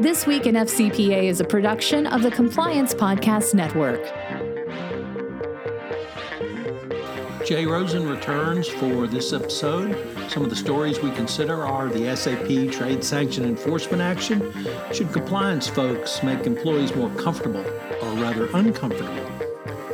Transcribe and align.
This 0.00 0.28
Week 0.28 0.46
in 0.46 0.54
FCPA 0.54 1.24
is 1.24 1.40
a 1.40 1.44
production 1.44 2.06
of 2.06 2.22
the 2.22 2.30
Compliance 2.30 2.94
Podcast 2.94 3.52
Network. 3.52 4.00
Jay 7.44 7.66
Rosen 7.66 8.08
returns 8.08 8.68
for 8.68 9.08
this 9.08 9.32
episode. 9.32 9.96
Some 10.30 10.44
of 10.44 10.50
the 10.50 10.56
stories 10.56 11.00
we 11.00 11.10
consider 11.10 11.66
are 11.66 11.88
the 11.88 12.14
SAP 12.14 12.70
trade 12.72 13.02
sanction 13.02 13.44
enforcement 13.44 14.00
action. 14.00 14.52
Should 14.92 15.12
compliance 15.12 15.66
folks 15.66 16.22
make 16.22 16.46
employees 16.46 16.94
more 16.94 17.10
comfortable 17.16 17.66
or 18.00 18.12
rather 18.22 18.48
uncomfortable? 18.54 19.16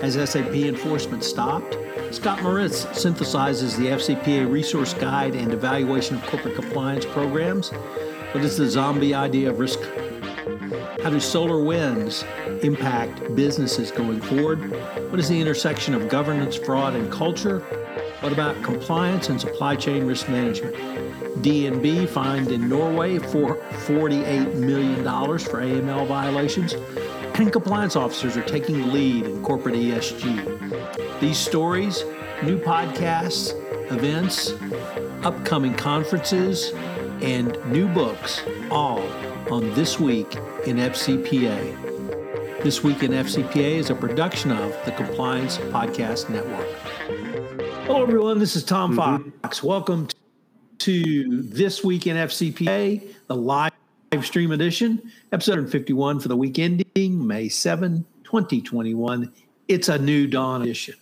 Has 0.03 0.17
SAP 0.31 0.55
enforcement 0.55 1.25
stopped? 1.25 1.79
Scott 2.11 2.43
Moritz 2.43 2.85
synthesizes 2.87 3.79
the 3.79 3.87
FCPA 3.87 4.53
resource 4.53 4.93
guide 4.93 5.35
and 5.35 5.55
evaluation 5.55 6.17
of 6.17 6.27
corporate 6.27 6.57
compliance 6.57 7.07
programs. 7.07 7.73
What 8.35 8.43
is 8.43 8.57
the 8.57 8.69
zombie 8.69 9.15
idea 9.15 9.49
of 9.49 9.61
risk? 9.61 9.79
How 11.05 11.11
do 11.11 11.19
SolarWinds 11.19 12.25
impact 12.65 13.37
businesses 13.37 13.93
going 13.93 14.21
forward? 14.21 14.73
What 15.13 15.21
is 15.21 15.29
the 15.29 15.41
intersection 15.41 15.95
of 15.95 16.09
governance, 16.09 16.57
fraud, 16.57 16.97
and 16.97 17.13
culture? 17.13 17.61
What 18.23 18.33
about 18.33 18.61
compliance 18.65 19.29
and 19.29 19.41
supply 19.41 19.77
chain 19.77 20.05
risk 20.05 20.29
management? 20.29 20.75
DNB 21.45 22.09
fined 22.09 22.51
in 22.51 22.69
Norway 22.69 23.21
for 23.21 23.55
$48 23.87 24.55
million 24.57 25.05
for 25.05 25.63
AML 25.63 26.09
violations, 26.09 26.73
and 27.35 27.53
compliance 27.53 27.95
officers 27.95 28.37
are 28.37 28.43
taking 28.43 28.81
the 28.81 28.87
lead 28.89 29.27
in 29.27 29.45
corporate 29.45 29.77
ESG. 29.77 31.21
These 31.21 31.39
stories, 31.39 32.03
new 32.43 32.59
podcasts, 32.59 33.55
events, 33.93 34.55
upcoming 35.25 35.75
conferences, 35.75 36.73
and 37.23 37.57
new 37.73 37.87
books, 37.89 38.43
all 38.71 39.01
on 39.51 39.73
This 39.75 40.01
Week 40.01 40.35
in 40.67 40.77
FCPA. 40.77 42.63
This 42.63 42.83
Week 42.83 43.03
in 43.03 43.13
FCPA 43.13 43.77
is 43.77 43.91
a 43.91 43.95
production 43.95 44.51
of 44.51 44.75
the 44.85 44.93
Compliance 44.93 45.59
Podcast 45.59 46.31
Network. 46.31 46.67
Hello, 47.87 48.03
everyone. 48.03 48.39
This 48.39 48.57
is 48.57 48.65
Tom 48.65 48.97
mm-hmm. 48.97 49.31
Fox. 49.43 49.63
Welcome 49.63 50.09
to 50.79 51.43
This 51.43 51.85
Week 51.85 52.07
in 52.07 52.17
FCPA, 52.17 53.15
the 53.27 53.37
live 53.37 53.73
stream 54.23 54.53
edition, 54.53 55.03
episode 55.33 55.71
51 55.71 56.21
for 56.21 56.29
the 56.29 56.37
week 56.37 56.59
ending 56.59 57.27
May 57.27 57.49
7, 57.49 58.05
2021. 58.25 59.33
It's 59.69 59.89
a 59.89 59.99
new 59.99 60.27
dawn 60.27 60.63
edition. 60.63 60.95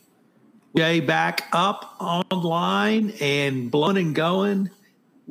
Jay 0.76 1.00
back 1.00 1.48
up 1.52 1.96
online 2.00 3.12
and 3.20 3.70
blowing 3.70 3.98
and 3.98 4.14
going. 4.14 4.70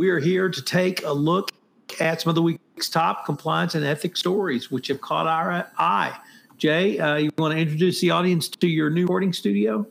We 0.01 0.09
are 0.09 0.17
here 0.17 0.49
to 0.49 0.61
take 0.63 1.05
a 1.05 1.13
look 1.13 1.51
at 1.99 2.21
some 2.21 2.31
of 2.31 2.35
the 2.35 2.41
week's 2.41 2.89
top 2.89 3.23
compliance 3.23 3.75
and 3.75 3.85
ethics 3.85 4.19
stories, 4.19 4.71
which 4.71 4.87
have 4.87 4.99
caught 4.99 5.27
our 5.27 5.71
eye. 5.77 6.17
Jay, 6.57 6.97
uh, 6.97 7.17
you 7.17 7.29
want 7.37 7.53
to 7.53 7.59
introduce 7.59 8.01
the 8.01 8.09
audience 8.09 8.49
to 8.49 8.67
your 8.67 8.89
new 8.89 9.03
recording 9.03 9.31
studio? 9.31 9.85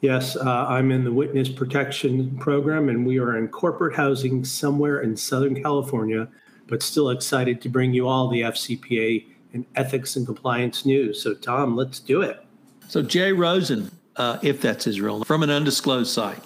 Yes, 0.00 0.36
uh, 0.36 0.66
I'm 0.68 0.92
in 0.92 1.02
the 1.02 1.10
Witness 1.10 1.48
Protection 1.48 2.38
Program, 2.38 2.88
and 2.88 3.04
we 3.04 3.18
are 3.18 3.36
in 3.36 3.48
corporate 3.48 3.96
housing 3.96 4.44
somewhere 4.44 5.00
in 5.00 5.16
Southern 5.16 5.60
California, 5.60 6.28
but 6.68 6.80
still 6.80 7.10
excited 7.10 7.60
to 7.62 7.68
bring 7.68 7.94
you 7.94 8.06
all 8.06 8.28
the 8.28 8.42
FCPA 8.42 9.26
and 9.54 9.66
ethics 9.74 10.14
and 10.14 10.24
compliance 10.24 10.86
news. 10.86 11.20
So, 11.20 11.34
Tom, 11.34 11.74
let's 11.74 11.98
do 11.98 12.22
it. 12.22 12.46
So, 12.86 13.02
Jay 13.02 13.32
Rosen, 13.32 13.90
uh, 14.14 14.38
if 14.40 14.60
that's 14.60 14.84
his 14.84 15.00
real 15.00 15.16
name, 15.16 15.24
from 15.24 15.42
an 15.42 15.50
undisclosed 15.50 16.12
site, 16.12 16.44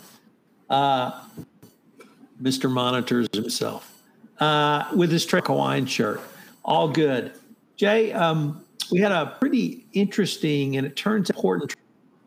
uh, 0.70 1.20
Mr. 2.42 2.70
Monitors 2.70 3.28
himself 3.32 4.02
uh, 4.40 4.88
with 4.94 5.10
his 5.10 5.26
Trek 5.26 5.46
Hawaiian 5.46 5.86
shirt. 5.86 6.20
All 6.64 6.88
good. 6.88 7.32
Jay, 7.76 8.12
um, 8.12 8.64
we 8.90 9.00
had 9.00 9.12
a 9.12 9.36
pretty 9.40 9.86
interesting 9.92 10.76
and 10.76 10.86
it 10.86 10.96
turns 10.96 11.30
important 11.30 11.74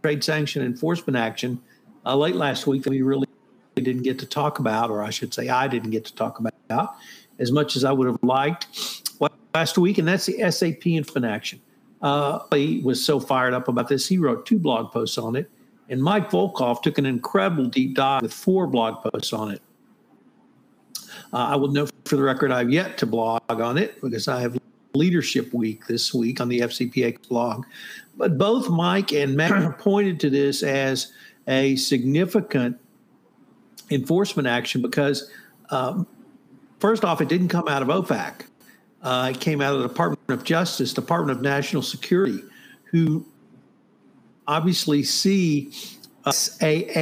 trade 0.02 0.24
sanction 0.24 0.64
enforcement 0.64 1.16
action 1.18 1.62
uh, 2.06 2.16
late 2.16 2.36
last 2.36 2.68
week 2.68 2.84
that 2.84 2.90
we 2.90 3.02
really 3.02 3.28
didn't 3.76 4.04
get 4.04 4.20
to 4.20 4.26
talk 4.26 4.60
about, 4.60 4.90
or 4.90 5.04
I 5.04 5.10
should 5.10 5.34
say, 5.34 5.50
I 5.50 5.68
didn't 5.68 5.92
get 5.92 6.06
to 6.06 6.16
talk 6.16 6.40
about 6.40 6.96
as 7.40 7.52
much 7.52 7.76
as 7.76 7.84
I 7.84 7.92
would 7.92 8.08
have 8.08 8.20
liked 8.22 8.68
last 9.54 9.78
week, 9.78 9.98
and 9.98 10.08
that's 10.08 10.26
the 10.26 10.52
SAP 10.52 10.88
enforcement 10.88 11.26
action. 11.26 11.62
Uh, 12.02 12.40
he 12.52 12.82
was 12.84 13.04
so 13.04 13.20
fired 13.20 13.54
up 13.54 13.68
about 13.68 13.88
this, 13.88 14.08
he 14.08 14.18
wrote 14.18 14.46
two 14.46 14.58
blog 14.58 14.92
posts 14.92 15.18
on 15.18 15.36
it, 15.36 15.50
and 15.90 16.02
Mike 16.02 16.30
Volkov 16.30 16.82
took 16.82 16.98
an 16.98 17.06
incredible 17.06 17.66
deep 17.66 17.96
dive 17.96 18.22
with 18.22 18.34
four 18.34 18.68
blog 18.68 19.04
posts 19.04 19.34
on 19.34 19.52
it. 19.52 19.62
Uh, 21.34 21.38
I 21.38 21.56
will 21.56 21.70
note 21.70 21.92
for 22.06 22.16
the 22.18 22.24
record, 22.24 22.52
I've 22.52 22.70
yet 22.70 22.98
to 23.00 23.06
blog 23.06 23.42
on 23.50 23.78
it 23.78 24.02
because 24.02 24.28
I 24.28 24.42
have 24.42 24.58
leadership 24.94 25.54
week 25.54 25.88
this 25.88 26.14
week 26.14 26.42
on 26.42 26.50
the 26.50 26.60
FCPA 26.60 27.28
blog. 27.30 27.66
But 28.18 28.38
both 28.38 28.70
Mike 28.70 29.14
and 29.14 29.36
Matt 29.36 29.80
pointed 29.80 30.20
to 30.22 30.30
this 30.30 30.64
as 30.64 31.14
a 31.48 31.76
significant 31.76 32.78
enforcement 33.90 34.48
action 34.48 34.82
because, 34.82 35.32
um, 35.70 36.06
first 36.80 37.06
off, 37.06 37.22
it 37.22 37.30
didn't 37.30 37.50
come 37.50 37.68
out 37.68 37.82
of 37.82 37.88
OFAC. 37.88 38.46
Uh, 39.02 39.32
it 39.34 39.40
came 39.40 39.62
out 39.62 39.74
of 39.74 39.82
the 39.82 39.88
Department 39.88 40.22
of 40.30 40.44
Justice, 40.44 40.94
Department 40.94 41.38
of 41.38 41.44
National 41.44 41.82
Security, 41.82 42.44
who 42.86 43.26
obviously 44.48 45.02
see 45.02 45.72
SaaS 46.30 47.02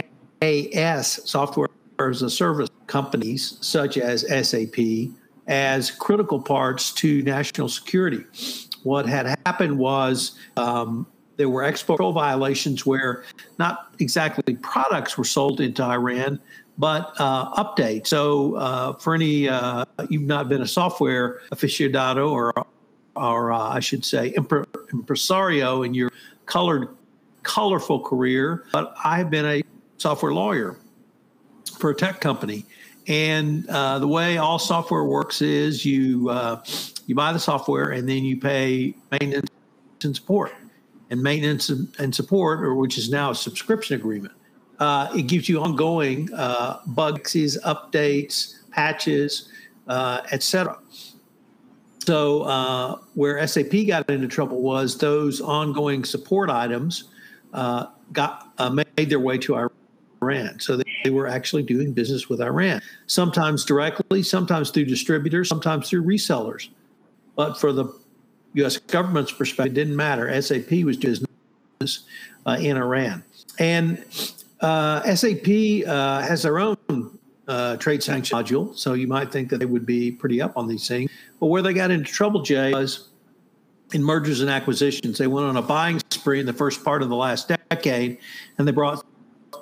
software 1.30 1.68
as 2.08 2.22
a 2.22 2.30
service 2.30 2.70
companies 2.88 3.58
such 3.62 3.98
as 3.98 4.22
SAP 4.48 5.12
as 5.48 5.92
critical 5.92 6.40
parts 6.42 6.94
to 6.94 7.22
national 7.24 7.68
security. 7.68 8.24
What 8.84 9.06
had 9.08 9.38
happened 9.46 9.78
was 9.78 10.38
um, 10.56 11.06
there 11.36 11.50
were 11.50 11.64
export 11.64 11.98
control 11.98 12.14
violations 12.14 12.86
where 12.86 13.24
not 13.58 13.94
exactly 14.00 14.56
products 14.56 15.18
were 15.18 15.26
sold 15.26 15.60
into 15.60 15.84
Iran, 15.84 16.40
but 16.78 17.14
uh, 17.20 17.52
updates. 17.64 18.08
So, 18.08 18.56
uh, 18.56 18.94
for 18.94 19.16
any 19.16 19.50
uh, 19.50 19.84
you've 20.10 20.24
not 20.24 20.48
been 20.48 20.62
a 20.62 20.68
software 20.68 21.42
aficionado 21.52 22.32
or, 22.32 22.54
or 23.16 23.52
uh, 23.52 23.70
I 23.70 23.80
should 23.82 24.06
say, 24.06 24.34
impresario 24.94 25.84
in 25.84 25.94
your 25.94 26.12
colored, 26.46 26.90
colorful 27.44 28.00
career, 28.00 28.66
but 28.72 28.94
I've 29.04 29.30
been 29.30 29.46
a 29.46 29.62
software 29.98 30.32
lawyer 30.32 30.78
for 31.80 31.90
a 31.90 31.96
tech 31.96 32.22
company. 32.22 32.66
And 33.08 33.68
uh, 33.70 34.00
the 34.00 34.08
way 34.08 34.38
all 34.38 34.60
software 34.60 35.04
works 35.04 35.42
is 35.42 35.84
you 35.84 36.30
uh, 36.30 36.64
you 37.08 37.16
buy 37.16 37.34
the 37.34 37.40
software 37.40 37.90
and 37.90 38.08
then 38.08 38.24
you 38.24 38.38
pay 38.38 38.94
maintenance 39.12 39.50
and 40.04 40.16
support. 40.16 40.54
And 41.12 41.24
maintenance 41.24 41.70
and 41.70 42.14
support, 42.14 42.60
or 42.60 42.76
which 42.76 43.00
is 43.00 43.10
now 43.10 43.32
a 43.32 43.36
subscription 43.36 43.96
agreement, 43.96 44.32
uh, 44.78 45.10
it 45.16 45.24
gives 45.24 45.50
you 45.50 45.60
ongoing 45.60 46.32
uh, 46.34 46.82
bugs, 46.86 47.34
updates, 47.34 48.60
patches, 48.70 49.50
uh, 49.88 50.22
etc. 50.32 50.78
So 52.06 52.44
uh, 52.44 53.00
where 53.16 53.46
SAP 53.48 53.88
got 53.88 54.08
into 54.08 54.28
trouble 54.28 54.62
was 54.62 55.00
those 55.00 55.42
ongoing 55.42 56.06
support 56.06 56.52
items 56.52 57.06
got 58.14 58.54
made 58.72 59.10
their 59.10 59.20
way 59.20 59.40
to 59.40 59.70
Iran. 60.22 60.60
So 60.60 60.78
they 60.78 60.84
were 61.08 61.28
actually 61.28 61.64
doing 61.64 61.94
business 61.94 62.30
with 62.30 62.42
Iran, 62.42 62.82
sometimes 63.08 63.64
directly, 63.64 64.24
sometimes 64.24 64.70
through 64.70 64.86
distributors, 64.86 65.48
sometimes 65.48 65.90
through 65.90 66.04
resellers. 66.04 66.70
But 67.36 67.60
for 67.60 67.72
the 67.72 67.86
U.S. 68.56 68.78
government's 68.78 69.32
perspective, 69.32 69.72
it 69.72 69.76
didn't 69.76 69.96
matter. 69.96 70.42
SAP 70.42 70.72
was 70.84 70.98
doing 70.98 71.18
business 71.80 72.06
uh, 72.46 72.58
in 72.60 72.78
Iran. 72.78 73.24
And 73.60 74.04
uh, 74.62 75.16
SAP 75.16 75.48
uh, 75.88 76.22
has 76.22 76.44
their 76.44 76.60
own 76.60 76.78
uh, 77.48 77.78
trade 77.78 78.04
sanction 78.04 78.38
module, 78.38 78.76
so 78.78 78.94
you 78.94 79.08
might 79.08 79.32
think 79.32 79.50
that 79.50 79.58
they 79.58 79.66
would 79.66 79.86
be 79.86 80.12
pretty 80.12 80.42
up 80.42 80.58
on 80.58 80.68
these 80.68 80.88
things. 80.88 81.10
But 81.40 81.48
where 81.48 81.62
they 81.62 81.74
got 81.74 81.92
into 81.92 82.12
trouble, 82.12 82.42
Jay, 82.42 82.74
was 82.74 83.10
in 83.94 84.04
mergers 84.04 84.42
and 84.42 84.50
acquisitions. 84.50 85.18
They 85.18 85.28
went 85.28 85.48
on 85.48 85.58
a 85.58 85.62
buying 85.62 86.00
spree 86.12 86.40
in 86.40 86.46
the 86.46 86.54
first 86.54 86.84
part 86.84 87.02
of 87.02 87.10
the 87.10 87.16
last 87.16 87.52
decade, 87.70 88.20
and 88.58 88.68
they 88.68 88.72
brought 88.72 89.06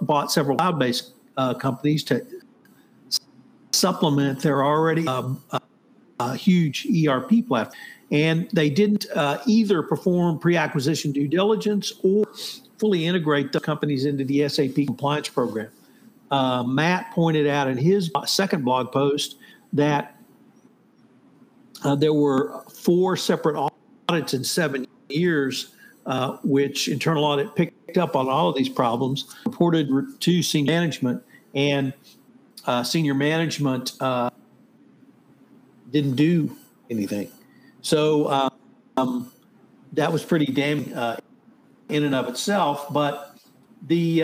bought 0.01 0.31
several 0.31 0.57
cloud-based 0.57 1.13
uh, 1.37 1.53
companies 1.53 2.03
to 2.05 2.25
supplement 3.71 4.41
their 4.41 4.63
already 4.63 5.07
um, 5.07 5.41
uh, 5.51 5.59
a 6.19 6.35
huge 6.35 6.87
ERP 7.07 7.47
platform. 7.47 7.77
And 8.11 8.49
they 8.53 8.69
didn't 8.69 9.05
uh, 9.13 9.39
either 9.45 9.83
perform 9.83 10.39
pre 10.39 10.55
acquisition 10.55 11.11
due 11.11 11.27
diligence 11.27 11.93
or 12.03 12.25
fully 12.79 13.05
integrate 13.05 13.51
the 13.51 13.59
companies 13.59 14.05
into 14.05 14.23
the 14.23 14.47
SAP 14.47 14.75
compliance 14.75 15.29
program. 15.29 15.69
Uh, 16.31 16.63
Matt 16.63 17.11
pointed 17.13 17.47
out 17.47 17.67
in 17.67 17.77
his 17.77 18.11
second 18.25 18.63
blog 18.63 18.91
post 18.91 19.37
that 19.73 20.15
uh, 21.83 21.95
there 21.95 22.13
were 22.13 22.63
four 22.73 23.15
separate 23.15 23.71
audits 24.09 24.33
in 24.33 24.43
seven 24.43 24.87
years, 25.09 25.73
uh, 26.05 26.37
which 26.43 26.87
internal 26.87 27.23
audit 27.23 27.55
picked 27.55 27.97
up 27.97 28.15
on 28.15 28.27
all 28.27 28.49
of 28.49 28.55
these 28.55 28.69
problems, 28.69 29.35
reported 29.45 29.89
to 30.19 30.41
senior 30.41 30.71
management, 30.71 31.23
and 31.57 31.91
uh, 32.65 32.83
senior 32.83 33.15
management 33.15 33.93
uh, 33.99 34.29
didn't 35.91 36.15
do 36.15 36.55
anything. 36.89 37.29
So 37.81 38.51
um, 38.95 39.31
that 39.93 40.13
was 40.13 40.23
pretty 40.23 40.45
damning 40.45 40.93
uh, 40.93 41.17
in 41.89 42.03
and 42.03 42.13
of 42.13 42.29
itself. 42.29 42.85
But 42.93 43.37
the 43.87 44.23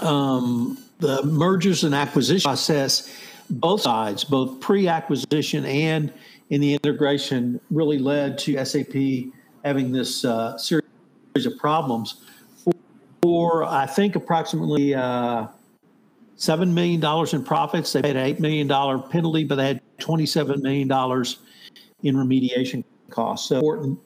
um, 0.00 0.78
the 0.98 1.22
mergers 1.24 1.84
and 1.84 1.94
acquisition 1.94 2.48
process, 2.48 3.14
both 3.50 3.80
sides, 3.80 4.24
both 4.24 4.60
pre-acquisition 4.60 5.64
and 5.64 6.12
in 6.50 6.60
the 6.60 6.74
integration, 6.74 7.60
really 7.70 7.98
led 7.98 8.38
to 8.38 8.64
SAP 8.64 9.32
having 9.64 9.92
this 9.92 10.24
uh, 10.24 10.56
series 10.58 10.84
of 11.46 11.56
problems. 11.58 12.22
For, 12.64 12.72
for 13.22 13.64
I 13.64 13.86
think 13.86 14.16
approximately 14.16 14.94
uh, 14.94 15.46
seven 16.42 16.74
million 16.74 16.98
dollars 16.98 17.34
in 17.34 17.44
profits, 17.44 17.92
they 17.92 18.02
paid 18.02 18.16
an 18.16 18.26
eight 18.26 18.40
million 18.40 18.66
dollar 18.66 18.98
penalty, 18.98 19.44
but 19.44 19.54
they 19.54 19.68
had 19.68 19.80
twenty-seven 19.98 20.60
million 20.60 20.88
dollars 20.88 21.38
in 22.02 22.16
remediation 22.16 22.82
costs. 23.10 23.48
So 23.48 23.58
important 23.58 24.00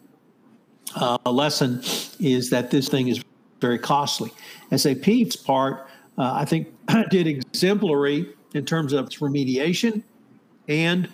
uh, 0.96 1.16
lesson 1.30 1.80
is 2.20 2.50
that 2.50 2.70
this 2.70 2.88
thing 2.88 3.08
is 3.08 3.22
very 3.62 3.78
costly. 3.78 4.30
SAP's 4.76 5.34
part, 5.34 5.88
uh, 6.18 6.34
I 6.34 6.44
think, 6.44 6.68
did 7.10 7.26
exemplary 7.26 8.34
in 8.52 8.66
terms 8.66 8.92
of 8.92 9.06
its 9.06 9.16
remediation 9.16 10.02
and 10.68 11.08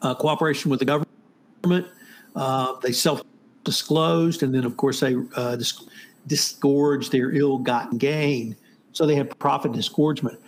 uh, 0.00 0.14
cooperation 0.14 0.70
with 0.70 0.80
the 0.80 0.86
government. 0.86 1.86
Uh, 2.34 2.80
they 2.80 2.92
self 2.92 3.20
disclosed, 3.64 4.42
and 4.42 4.54
then, 4.54 4.64
of 4.64 4.78
course, 4.78 5.00
they 5.00 5.14
uh, 5.36 5.56
dis- 5.56 5.86
disgorged 6.26 7.12
their 7.12 7.32
ill 7.32 7.58
gotten 7.58 7.98
gain. 7.98 8.56
So 8.92 9.06
they 9.06 9.14
had 9.14 9.36
profit 9.38 9.72
disgorgement. 9.72 10.38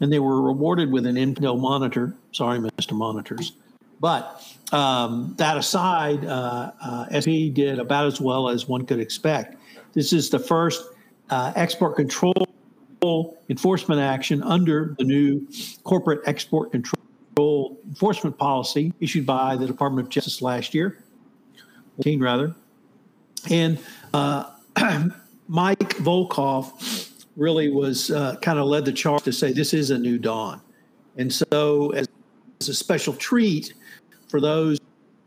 And 0.00 0.12
they 0.12 0.18
were 0.18 0.42
rewarded 0.42 0.92
with 0.92 1.06
an 1.06 1.16
Intel 1.16 1.58
monitor. 1.58 2.14
Sorry, 2.32 2.58
Mr. 2.58 2.92
Monitors. 2.92 3.52
But 3.98 4.44
um, 4.72 5.34
that 5.38 5.56
aside, 5.56 6.24
uh, 6.24 6.72
uh, 6.82 7.20
SAP 7.20 7.54
did 7.54 7.78
about 7.78 8.06
as 8.06 8.20
well 8.20 8.50
as 8.50 8.68
one 8.68 8.84
could 8.84 9.00
expect. 9.00 9.56
This 9.94 10.12
is 10.12 10.28
the 10.28 10.38
first 10.38 10.84
uh, 11.30 11.52
export 11.56 11.96
control 11.96 12.34
enforcement 13.48 14.00
action 14.00 14.42
under 14.42 14.94
the 14.98 15.04
new 15.04 15.46
corporate 15.84 16.20
export 16.26 16.72
control 16.72 17.78
enforcement 17.86 18.36
policy 18.36 18.92
issued 19.00 19.24
by 19.24 19.56
the 19.56 19.66
Department 19.66 20.06
of 20.06 20.10
Justice 20.10 20.42
last 20.42 20.74
year, 20.74 21.02
14 21.96 22.20
rather. 22.20 22.54
And 23.50 23.78
uh, 24.12 24.50
Mike 25.48 25.96
Volkov 25.98 27.12
really 27.36 27.70
was 27.70 28.10
uh, 28.10 28.36
kind 28.36 28.58
of 28.58 28.66
led 28.66 28.84
the 28.84 28.92
charge 28.92 29.22
to 29.24 29.32
say 29.32 29.52
this 29.52 29.74
is 29.74 29.90
a 29.90 29.98
new 29.98 30.18
dawn. 30.18 30.60
And 31.16 31.32
so, 31.32 31.90
as, 31.90 32.08
as 32.60 32.68
a 32.68 32.74
special 32.74 33.14
treat, 33.14 33.74
for 34.28 34.40
those 34.40 34.78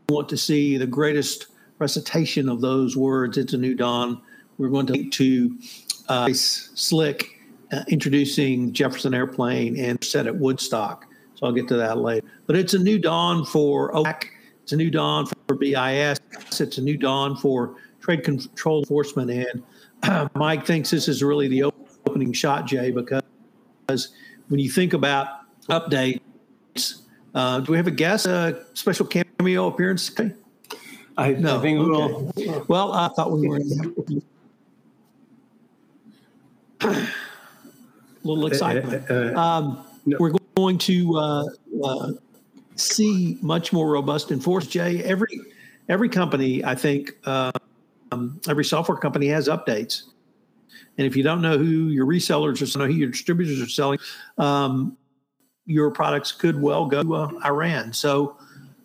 who 0.08 0.14
want 0.14 0.28
to 0.28 0.36
see 0.36 0.76
the 0.76 0.86
greatest 0.86 1.46
recitation 1.78 2.48
of 2.48 2.60
those 2.60 2.96
words, 2.96 3.38
It's 3.38 3.54
a 3.54 3.58
New 3.58 3.74
Dawn, 3.74 4.20
we're 4.58 4.68
going 4.68 4.86
to 4.86 4.92
link 4.92 5.12
to 5.14 5.58
uh, 6.08 6.28
Slick 6.32 7.38
uh, 7.72 7.82
introducing 7.88 8.72
Jefferson 8.72 9.14
Airplane 9.14 9.78
and 9.78 10.02
set 10.04 10.26
at 10.26 10.36
Woodstock. 10.36 11.06
So 11.34 11.46
I'll 11.46 11.52
get 11.52 11.66
to 11.68 11.76
that 11.76 11.98
later. 11.98 12.26
But 12.46 12.56
it's 12.56 12.74
a 12.74 12.78
new 12.78 12.98
dawn 12.98 13.44
for 13.44 13.92
OAC. 13.92 14.24
It's 14.62 14.72
a 14.72 14.76
new 14.76 14.90
dawn 14.90 15.26
for 15.26 15.54
BIS. 15.54 16.18
It's 16.60 16.78
a 16.78 16.82
new 16.82 16.98
dawn 16.98 17.36
for 17.36 17.76
trade 18.00 18.24
control 18.24 18.80
enforcement. 18.80 19.30
And 19.30 19.62
uh, 20.02 20.28
Mike 20.34 20.66
thinks 20.66 20.90
this 20.90 21.08
is 21.08 21.22
really 21.22 21.48
the 21.48 21.64
opening 22.20 22.34
shot, 22.34 22.66
Jay, 22.66 22.90
because 22.90 23.22
when 24.48 24.60
you 24.60 24.68
think 24.70 24.92
about 24.92 25.26
updates, 25.70 26.20
uh, 27.34 27.60
do 27.60 27.72
we 27.72 27.78
have 27.78 27.86
a 27.86 27.90
guest, 27.90 28.26
a 28.26 28.62
special 28.74 29.06
cameo 29.06 29.68
appearance? 29.68 30.10
Okay. 30.10 30.34
I, 31.16 31.32
no, 31.32 31.58
I 31.58 31.62
think 31.62 31.78
we 31.78 31.88
will. 31.88 32.30
Well, 32.68 32.92
I 32.92 33.08
thought 33.08 33.32
we 33.32 33.48
were 33.48 33.56
a 33.56 33.60
little 38.22 38.46
excitement. 38.46 39.10
Uh, 39.10 39.14
uh, 39.14 39.32
uh, 39.34 39.40
um, 39.40 39.86
no. 40.04 40.16
We're 40.20 40.32
going 40.56 40.76
to 40.78 41.16
uh, 41.16 41.44
uh, 41.82 42.12
see 42.76 43.38
much 43.40 43.72
more 43.72 43.88
robust 43.88 44.30
enforcement. 44.30 44.72
Jay, 44.72 45.02
every 45.04 45.40
every 45.88 46.10
company, 46.10 46.62
I 46.64 46.74
think, 46.74 47.16
um, 47.26 48.40
every 48.46 48.64
software 48.64 48.98
company 48.98 49.26
has 49.28 49.48
updates. 49.48 50.10
And 51.00 51.06
if 51.06 51.16
you 51.16 51.22
don't 51.22 51.40
know 51.40 51.56
who 51.56 51.88
your 51.88 52.04
resellers 52.04 52.60
are, 52.60 52.78
know 52.78 52.84
who 52.84 52.92
your 52.92 53.08
distributors 53.08 53.58
are 53.58 53.70
selling, 53.70 53.98
um, 54.36 54.98
your 55.64 55.90
products 55.90 56.30
could 56.30 56.60
well 56.60 56.84
go 56.84 57.02
to 57.02 57.14
uh, 57.14 57.30
Iran. 57.42 57.94
So, 57.94 58.36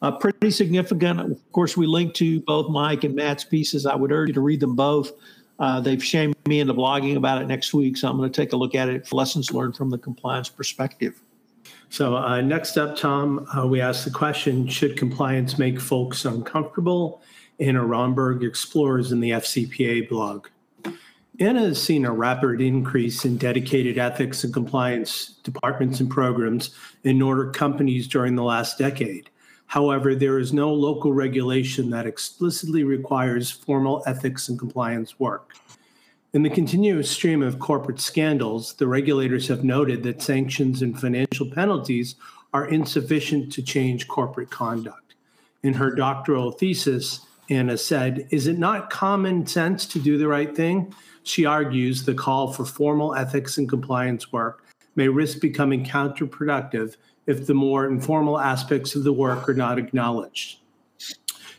uh, 0.01 0.11
pretty 0.11 0.49
significant. 0.49 1.19
Of 1.19 1.51
course, 1.51 1.75
we 1.75 1.85
link 1.85 2.13
to 2.13 2.39
both 2.39 2.71
Mike 2.71 3.03
and 3.03 3.15
Matt's 3.15 3.43
pieces. 3.43 3.85
I 3.85 3.95
would 3.95 4.13
urge 4.13 4.29
you 4.29 4.33
to 4.35 4.39
read 4.39 4.61
them 4.61 4.77
both. 4.77 5.11
Uh, 5.59 5.81
they've 5.81 6.01
shamed 6.01 6.37
me 6.47 6.61
into 6.61 6.73
blogging 6.73 7.17
about 7.17 7.41
it 7.41 7.47
next 7.47 7.73
week, 7.73 7.97
so 7.97 8.07
I'm 8.07 8.15
going 8.15 8.31
to 8.31 8.41
take 8.41 8.53
a 8.53 8.55
look 8.55 8.75
at 8.75 8.87
it 8.87 9.05
for 9.05 9.17
lessons 9.17 9.51
learned 9.51 9.75
from 9.75 9.89
the 9.89 9.97
compliance 9.97 10.47
perspective. 10.47 11.19
So, 11.89 12.15
uh, 12.15 12.39
next 12.39 12.77
up, 12.77 12.95
Tom, 12.95 13.45
uh, 13.57 13.67
we 13.67 13.81
asked 13.81 14.05
the 14.05 14.11
question 14.11 14.69
Should 14.69 14.95
compliance 14.95 15.59
make 15.59 15.81
folks 15.81 16.23
uncomfortable? 16.23 17.21
Anna 17.59 17.85
Romberg 17.85 18.41
explores 18.41 19.11
in 19.11 19.19
the 19.19 19.31
FCPA 19.31 20.07
blog. 20.07 20.47
Anna 21.39 21.61
has 21.61 21.81
seen 21.81 22.05
a 22.05 22.11
rapid 22.13 22.61
increase 22.61 23.25
in 23.25 23.37
dedicated 23.37 23.97
ethics 23.97 24.43
and 24.43 24.53
compliance 24.53 25.35
departments 25.43 25.99
and 25.99 26.09
programs 26.09 26.73
in 27.03 27.17
Nordic 27.17 27.53
companies 27.53 28.07
during 28.07 28.35
the 28.35 28.43
last 28.43 28.77
decade. 28.77 29.29
However, 29.65 30.15
there 30.15 30.39
is 30.39 30.53
no 30.53 30.73
local 30.73 31.11
regulation 31.11 31.89
that 31.89 32.05
explicitly 32.05 32.83
requires 32.83 33.51
formal 33.51 34.01
ethics 34.05 34.47
and 34.47 34.57
compliance 34.57 35.19
work. 35.19 35.53
In 36.33 36.43
the 36.43 36.49
continuous 36.49 37.09
stream 37.09 37.41
of 37.41 37.59
corporate 37.59 37.99
scandals, 37.99 38.73
the 38.73 38.87
regulators 38.87 39.47
have 39.47 39.63
noted 39.63 40.03
that 40.03 40.21
sanctions 40.21 40.81
and 40.81 40.97
financial 40.99 41.49
penalties 41.49 42.15
are 42.53 42.67
insufficient 42.67 43.51
to 43.53 43.61
change 43.61 44.07
corporate 44.07 44.51
conduct. 44.51 45.15
In 45.63 45.73
her 45.73 45.91
doctoral 45.91 46.51
thesis, 46.51 47.25
Anna 47.49 47.77
said, 47.77 48.27
Is 48.31 48.47
it 48.47 48.57
not 48.57 48.89
common 48.89 49.45
sense 49.45 49.85
to 49.87 49.99
do 49.99 50.17
the 50.17 50.27
right 50.27 50.55
thing? 50.55 50.93
She 51.25 51.43
argues 51.43 52.03
the 52.03 52.13
call 52.13 52.53
for 52.53 52.65
formal 52.65 53.15
ethics 53.15 53.57
and 53.57 53.67
compliance 53.67 54.31
work 54.31 54.63
may 54.95 55.07
risk 55.07 55.41
becoming 55.41 55.83
counterproductive 55.83 56.97
if 57.25 57.47
the 57.47 57.53
more 57.55 57.87
informal 57.87 58.39
aspects 58.39 58.93
of 58.93 59.03
the 59.03 59.11
work 59.11 59.49
are 59.49 59.55
not 59.55 59.79
acknowledged. 59.79 60.59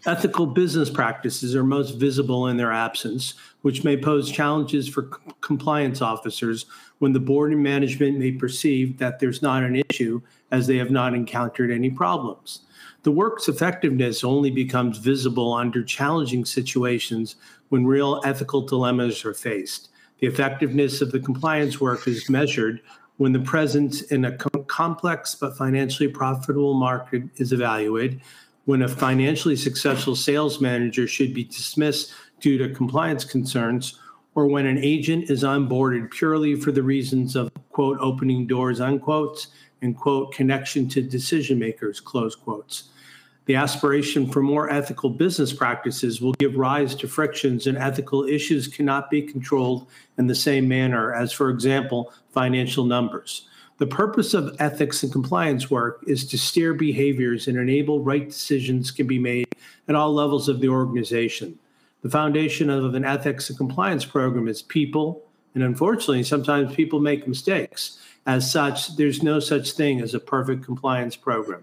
Ethical 0.06 0.46
business 0.46 0.88
practices 0.88 1.56
are 1.56 1.64
most 1.64 1.96
visible 1.96 2.46
in 2.46 2.56
their 2.56 2.70
absence, 2.70 3.34
which 3.62 3.82
may 3.82 3.96
pose 3.96 4.30
challenges 4.30 4.88
for 4.88 5.10
c- 5.12 5.32
compliance 5.40 6.00
officers 6.00 6.66
when 7.00 7.12
the 7.12 7.18
board 7.18 7.52
and 7.52 7.60
management 7.60 8.16
may 8.16 8.30
perceive 8.30 8.96
that 8.98 9.18
there's 9.18 9.42
not 9.42 9.64
an 9.64 9.82
issue 9.90 10.22
as 10.52 10.68
they 10.68 10.76
have 10.76 10.92
not 10.92 11.12
encountered 11.12 11.72
any 11.72 11.90
problems. 11.90 12.60
The 13.02 13.10
work's 13.10 13.48
effectiveness 13.48 14.22
only 14.22 14.52
becomes 14.52 14.98
visible 14.98 15.52
under 15.52 15.82
challenging 15.82 16.44
situations 16.44 17.34
when 17.68 17.86
real 17.86 18.20
ethical 18.24 18.62
dilemmas 18.62 19.24
are 19.24 19.34
faced. 19.34 19.90
The 20.20 20.26
effectiveness 20.26 21.00
of 21.00 21.12
the 21.12 21.20
compliance 21.20 21.80
work 21.80 22.06
is 22.08 22.30
measured 22.30 22.80
when 23.18 23.32
the 23.32 23.40
presence 23.40 24.02
in 24.02 24.24
a 24.24 24.36
com- 24.36 24.64
complex 24.64 25.34
but 25.34 25.56
financially 25.56 26.08
profitable 26.08 26.74
market 26.74 27.22
is 27.36 27.52
evaluated, 27.52 28.20
when 28.66 28.82
a 28.82 28.88
financially 28.88 29.56
successful 29.56 30.16
sales 30.16 30.60
manager 30.60 31.06
should 31.06 31.32
be 31.32 31.44
dismissed 31.44 32.12
due 32.40 32.58
to 32.58 32.74
compliance 32.74 33.24
concerns, 33.24 33.98
or 34.34 34.46
when 34.46 34.66
an 34.66 34.78
agent 34.78 35.30
is 35.30 35.44
onboarded 35.44 36.10
purely 36.10 36.54
for 36.54 36.72
the 36.72 36.82
reasons 36.82 37.36
of, 37.36 37.50
quote, 37.70 37.96
opening 38.00 38.46
doors, 38.46 38.80
unquote, 38.80 39.46
and, 39.82 39.96
quote, 39.96 40.32
connection 40.34 40.88
to 40.88 41.00
decision 41.00 41.58
makers, 41.58 42.00
close 42.00 42.34
quotes. 42.34 42.90
The 43.46 43.54
aspiration 43.54 44.28
for 44.30 44.42
more 44.42 44.68
ethical 44.70 45.08
business 45.08 45.52
practices 45.52 46.20
will 46.20 46.32
give 46.32 46.56
rise 46.56 46.96
to 46.96 47.06
frictions, 47.06 47.68
and 47.68 47.78
ethical 47.78 48.24
issues 48.24 48.66
cannot 48.66 49.08
be 49.08 49.22
controlled 49.22 49.86
in 50.18 50.26
the 50.26 50.34
same 50.34 50.66
manner 50.66 51.14
as, 51.14 51.32
for 51.32 51.48
example, 51.50 52.12
financial 52.32 52.84
numbers. 52.84 53.48
The 53.78 53.86
purpose 53.86 54.34
of 54.34 54.56
ethics 54.58 55.04
and 55.04 55.12
compliance 55.12 55.70
work 55.70 56.02
is 56.08 56.26
to 56.26 56.38
steer 56.38 56.74
behaviors 56.74 57.46
and 57.46 57.56
enable 57.56 58.00
right 58.00 58.26
decisions 58.28 58.90
can 58.90 59.06
be 59.06 59.18
made 59.18 59.46
at 59.86 59.94
all 59.94 60.12
levels 60.12 60.48
of 60.48 60.60
the 60.60 60.68
organization. 60.68 61.56
The 62.02 62.10
foundation 62.10 62.68
of 62.68 62.94
an 62.94 63.04
ethics 63.04 63.48
and 63.48 63.56
compliance 63.56 64.04
program 64.04 64.48
is 64.48 64.62
people, 64.62 65.22
and 65.54 65.62
unfortunately, 65.62 66.24
sometimes 66.24 66.74
people 66.74 66.98
make 66.98 67.28
mistakes. 67.28 67.98
As 68.26 68.50
such, 68.50 68.96
there's 68.96 69.22
no 69.22 69.38
such 69.38 69.72
thing 69.72 70.00
as 70.00 70.14
a 70.14 70.20
perfect 70.20 70.64
compliance 70.64 71.14
program. 71.14 71.62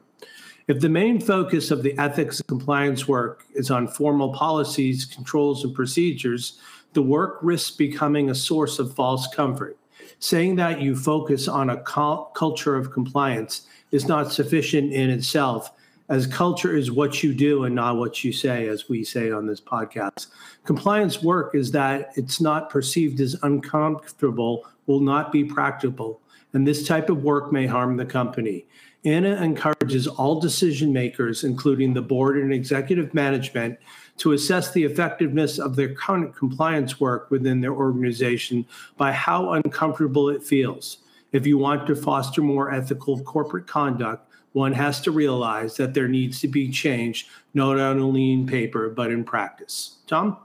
If 0.68 0.80
the 0.80 0.88
main 0.88 1.20
focus 1.20 1.72
of 1.72 1.84
the 1.84 1.98
ethics 2.00 2.40
and 2.40 2.48
compliance 2.48 3.06
work 3.06 3.46
is 3.54 3.70
on 3.70 3.86
formal 3.86 4.32
policies, 4.34 5.04
controls, 5.04 5.66
and 5.66 5.76
procedures, 5.76 6.58
the 6.94 7.02
work 7.02 7.40
risks 7.42 7.72
becoming 7.72 8.30
a 8.30 8.36
source 8.36 8.80
of 8.80 8.96
false 8.96 9.28
comfort. 9.28 9.78
Saying 10.20 10.56
that 10.56 10.80
you 10.80 10.96
focus 10.96 11.50
on 11.50 11.70
a 11.70 11.82
culture 11.82 12.78
of 12.78 12.94
compliance 12.94 13.68
is 13.92 14.08
not 14.08 14.32
sufficient 14.32 14.94
in 14.94 15.10
itself, 15.10 15.72
as 16.08 16.28
culture 16.28 16.74
is 16.74 16.92
what 16.92 17.22
you 17.24 17.34
do 17.34 17.66
and 17.66 17.76
not 17.76 17.98
what 17.98 18.24
you 18.24 18.32
say, 18.32 18.70
as 18.70 18.88
we 18.88 19.04
say 19.04 19.32
on 19.32 19.46
this 19.46 19.60
podcast. 19.60 20.28
Compliance 20.64 21.22
work 21.22 21.56
is 21.56 21.72
that 21.72 22.12
it's 22.16 22.40
not 22.40 22.70
perceived 22.70 23.20
as 23.20 23.36
uncomfortable, 23.44 24.66
will 24.86 25.02
not 25.02 25.34
be 25.34 25.44
practical, 25.44 26.22
and 26.54 26.66
this 26.66 26.88
type 26.88 27.10
of 27.10 27.24
work 27.24 27.52
may 27.52 27.66
harm 27.66 27.98
the 27.98 28.06
company. 28.06 28.66
Anna 29.06 29.36
encourages 29.42 30.08
all 30.08 30.40
decision 30.40 30.94
makers, 30.94 31.44
including 31.44 31.94
the 31.94 32.02
board 32.02 32.38
and 32.38 32.54
executive 32.54 33.14
management, 33.14 33.78
to 34.18 34.32
assess 34.32 34.72
the 34.72 34.84
effectiveness 34.84 35.60
of 35.60 35.76
their 35.76 35.94
current 35.94 36.36
compliance 36.36 37.00
work 37.00 37.30
within 37.30 37.60
their 37.60 37.74
organization 37.74 38.66
by 38.96 39.12
how 39.12 39.54
uncomfortable 39.54 40.30
it 40.30 40.42
feels. 40.42 41.00
If 41.34 41.46
you 41.48 41.58
want 41.58 41.88
to 41.88 41.96
foster 41.96 42.42
more 42.42 42.72
ethical 42.72 43.20
corporate 43.24 43.68
conduct, 43.68 44.30
one 44.54 44.72
has 44.72 45.02
to 45.02 45.12
realize 45.12 45.76
that 45.78 45.94
there 45.94 46.08
needs 46.08 46.40
to 46.42 46.48
be 46.48 46.70
change, 46.70 47.28
not 47.56 47.80
only 47.80 48.32
in 48.32 48.46
paper, 48.46 48.90
but 48.90 49.12
in 49.12 49.24
practice. 49.24 49.98
Tom? 50.08 50.38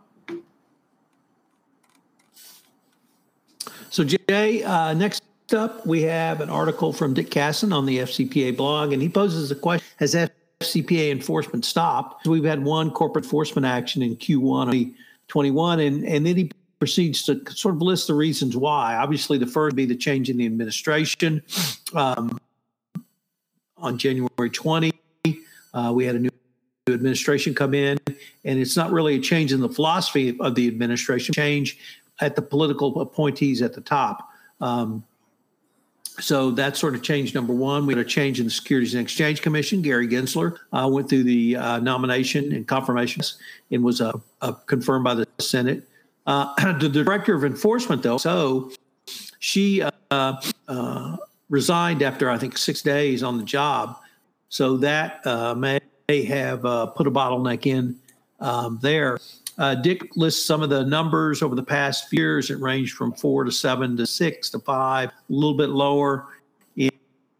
So, 3.90 4.04
Jay, 4.04 4.62
uh, 4.62 4.94
next 4.94 5.22
up, 5.54 5.86
we 5.86 6.02
have 6.02 6.40
an 6.40 6.50
article 6.50 6.92
from 6.92 7.14
Dick 7.14 7.30
Cassin 7.30 7.72
on 7.72 7.86
the 7.86 7.98
FCPA 7.98 8.56
blog, 8.56 8.92
and 8.92 9.00
he 9.00 9.08
poses 9.08 9.50
a 9.50 9.54
question 9.54 9.86
Has 9.96 10.14
FCPA 10.14 11.10
enforcement 11.10 11.64
stopped? 11.64 12.26
We've 12.26 12.44
had 12.44 12.64
one 12.64 12.90
corporate 12.90 13.24
enforcement 13.24 13.66
action 13.66 14.02
in 14.02 14.16
Q1 14.16 14.88
of 14.88 14.94
21, 15.28 15.80
and, 15.80 16.04
and 16.04 16.26
then 16.26 16.36
he 16.36 16.50
proceeds 16.78 17.24
to 17.24 17.40
sort 17.50 17.74
of 17.74 17.82
list 17.82 18.06
the 18.06 18.14
reasons 18.14 18.56
why. 18.56 18.94
Obviously, 18.96 19.38
the 19.38 19.46
first 19.46 19.72
would 19.72 19.76
be 19.76 19.86
the 19.86 19.96
change 19.96 20.30
in 20.30 20.36
the 20.36 20.46
administration. 20.46 21.42
Um, 21.94 22.38
on 23.76 23.96
January 23.98 24.50
20, 24.50 24.92
uh, 25.74 25.92
we 25.94 26.04
had 26.04 26.16
a 26.16 26.18
new 26.18 26.30
administration 26.88 27.54
come 27.54 27.74
in, 27.74 27.98
and 28.44 28.58
it's 28.58 28.76
not 28.76 28.90
really 28.90 29.16
a 29.16 29.20
change 29.20 29.52
in 29.52 29.60
the 29.60 29.68
philosophy 29.68 30.36
of 30.40 30.54
the 30.54 30.66
administration, 30.66 31.32
change 31.34 31.78
at 32.20 32.34
the 32.34 32.42
political 32.42 33.00
appointees 33.00 33.62
at 33.62 33.74
the 33.74 33.80
top. 33.80 34.28
Um, 34.60 35.04
so 36.20 36.50
that 36.52 36.76
sort 36.76 36.94
of 36.94 37.02
changed 37.02 37.34
number 37.34 37.52
one. 37.52 37.86
We 37.86 37.94
had 37.94 38.04
a 38.04 38.08
change 38.08 38.40
in 38.40 38.46
the 38.46 38.50
Securities 38.50 38.94
and 38.94 39.02
Exchange 39.02 39.42
Commission. 39.42 39.82
Gary 39.82 40.08
Gensler 40.08 40.58
uh, 40.72 40.88
went 40.90 41.08
through 41.08 41.24
the 41.24 41.56
uh, 41.56 41.78
nomination 41.80 42.52
and 42.52 42.66
confirmations 42.66 43.38
and 43.70 43.82
was 43.82 44.00
uh, 44.00 44.12
uh 44.40 44.52
confirmed 44.52 45.04
by 45.04 45.14
the 45.14 45.26
Senate. 45.38 45.88
Uh, 46.26 46.54
the 46.78 46.88
director 46.88 47.34
of 47.34 47.44
enforcement, 47.44 48.02
though, 48.02 48.18
so 48.18 48.70
she 49.38 49.82
uh, 50.10 51.16
resigned 51.48 52.02
after 52.02 52.30
I 52.30 52.38
think 52.38 52.58
six 52.58 52.82
days 52.82 53.22
on 53.22 53.38
the 53.38 53.44
job. 53.44 53.98
So 54.48 54.76
that 54.78 55.24
may, 55.56 55.80
may 56.08 56.24
have 56.24 56.62
put 56.62 57.06
a 57.06 57.10
bottleneck 57.10 57.66
in 57.66 57.96
um, 58.40 58.78
there. 58.82 59.18
Uh, 59.58 59.74
Dick 59.74 60.16
lists 60.16 60.44
some 60.44 60.62
of 60.62 60.70
the 60.70 60.84
numbers 60.84 61.42
over 61.42 61.56
the 61.56 61.62
past 61.62 62.08
few 62.08 62.20
years. 62.20 62.50
It 62.50 62.60
ranged 62.60 62.94
from 62.94 63.12
four 63.12 63.42
to 63.42 63.50
seven 63.50 63.96
to 63.96 64.06
six 64.06 64.50
to 64.50 64.60
five, 64.60 65.10
a 65.10 65.12
little 65.28 65.56
bit 65.56 65.70
lower 65.70 66.28
in, 66.76 66.90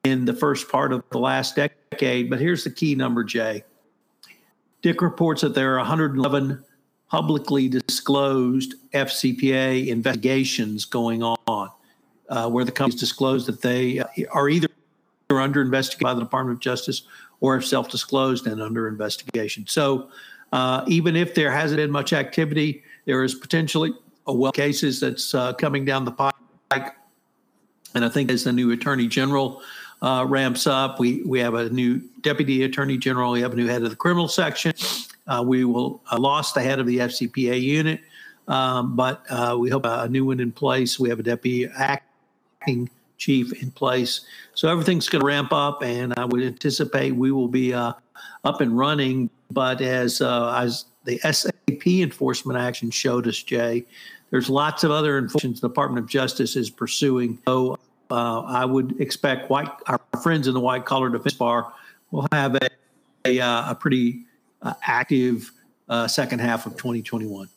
in 0.05 0.25
the 0.25 0.35
first 0.35 0.69
part 0.69 0.93
of 0.93 1.05
the 1.11 1.19
last 1.19 1.55
decade. 1.55 2.29
But 2.29 2.41
here's 2.41 2.65
the 2.65 2.71
key 2.71 2.97
number, 2.97 3.23
Jay. 3.23 3.63
Dick 4.83 5.01
reports 5.01 5.43
that 5.43 5.55
there 5.55 5.75
are 5.75 5.79
111 5.79 6.65
publicly 7.09 7.69
disclosed 7.69 8.75
FCPA 8.93 9.87
investigations 9.87 10.85
going 10.85 11.23
on, 11.23 11.71
uh, 12.29 12.51
where 12.51 12.65
the 12.65 12.73
companies 12.73 13.01
disclose 13.01 13.47
that 13.47 13.63
they 13.63 14.03
are 14.31 14.49
either 14.49 14.69
under 15.31 15.63
investigation 15.63 16.05
by 16.05 16.15
the 16.15 16.21
Department 16.21 16.57
of 16.57 16.61
Justice 16.61 17.03
or 17.41 17.55
have 17.55 17.65
self 17.65 17.89
disclosed 17.91 18.47
and 18.47 18.61
under 18.61 18.89
investigation. 18.89 19.65
So 19.69 20.11
uh, 20.53 20.85
even 20.87 21.17
if 21.17 21.35
there 21.35 21.51
hasn't 21.51 21.79
been 21.79 21.91
much 21.91 22.13
activity, 22.13 22.83
there 23.05 23.23
is 23.23 23.35
potentially 23.35 23.93
a 24.27 24.33
well 24.33 24.53
cases 24.53 25.01
that's 25.01 25.35
uh, 25.35 25.53
coming 25.55 25.85
down 25.85 26.05
the 26.05 26.13
pike. 26.13 26.35
And 27.95 28.05
I 28.05 28.09
think 28.09 28.31
as 28.31 28.45
the 28.45 28.53
new 28.53 28.71
attorney 28.73 29.09
general 29.09 29.63
uh, 30.03 30.25
ramps 30.29 30.67
up, 30.67 31.01
we 31.01 31.23
we 31.23 31.39
have 31.41 31.55
a 31.55 31.71
new 31.71 32.01
deputy 32.21 32.65
attorney 32.65 32.99
general. 32.99 33.33
We 33.33 33.41
have 33.41 33.53
a 33.53 33.57
new 33.57 33.67
head 33.67 33.83
of 33.83 33.91
the 33.91 33.97
criminal 33.97 34.29
section. 34.29 34.75
Uh, 35.27 35.43
we 35.47 35.65
will 35.65 36.03
uh, 36.11 36.19
lost 36.19 36.55
the 36.55 36.61
head 36.61 36.79
of 36.79 36.87
the 36.87 36.99
FCPA 36.99 37.61
unit, 37.61 38.01
um, 38.47 38.97
but 38.97 39.23
we 39.59 39.71
hope 39.71 39.85
a 39.85 40.09
new 40.09 40.25
one 40.27 40.41
in 40.41 40.53
place. 40.53 40.99
We 40.99 41.09
have 41.09 41.19
a 41.19 41.23
deputy 41.23 41.71
acting 41.77 42.89
chief 43.17 43.63
in 43.63 43.71
place, 43.73 44.21
so 44.55 44.69
everything's 44.69 45.09
going 45.09 45.21
to 45.21 45.27
ramp 45.27 45.53
up, 45.53 45.83
and 45.83 46.15
I 46.17 46.25
would 46.25 46.43
anticipate 46.43 47.15
we 47.15 47.33
will 47.33 47.49
be 47.49 47.75
up 48.49 48.61
and 48.61 48.77
running 48.77 49.31
but 49.51 49.81
as 49.81 50.21
uh, 50.21 50.55
as 50.59 50.85
the 51.05 51.19
SAP 51.19 51.87
enforcement 51.87 52.59
action 52.59 52.91
showed 52.91 53.27
us, 53.27 53.43
Jay, 53.43 53.85
there's 54.31 54.51
lots 54.51 54.85
of 54.85 54.91
other 54.91 55.19
enforcement 55.19 55.61
the 55.61 55.69
Department 55.69 56.05
of 56.05 56.11
Justice 56.11 56.57
is 56.57 56.71
pursuing. 56.71 57.39
So 57.47 57.79
uh, 58.11 58.41
I 58.43 58.65
would 58.65 59.01
expect 59.01 59.51
white 59.51 59.71
our 59.87 60.01
friends 60.23 60.49
in 60.49 60.55
the 60.55 60.61
white 60.61 60.85
collar 60.85 61.09
defense 61.09 61.35
bar 61.35 61.73
will 62.11 62.27
have 62.33 62.57
a 62.57 62.69
a, 63.25 63.41
uh, 63.41 63.73
a 63.73 63.75
pretty 63.75 64.25
uh, 64.63 64.75
active 64.83 65.51
uh, 65.89 66.07
second 66.07 66.41
half 66.41 66.67
of 66.67 66.77
2021. 66.77 67.49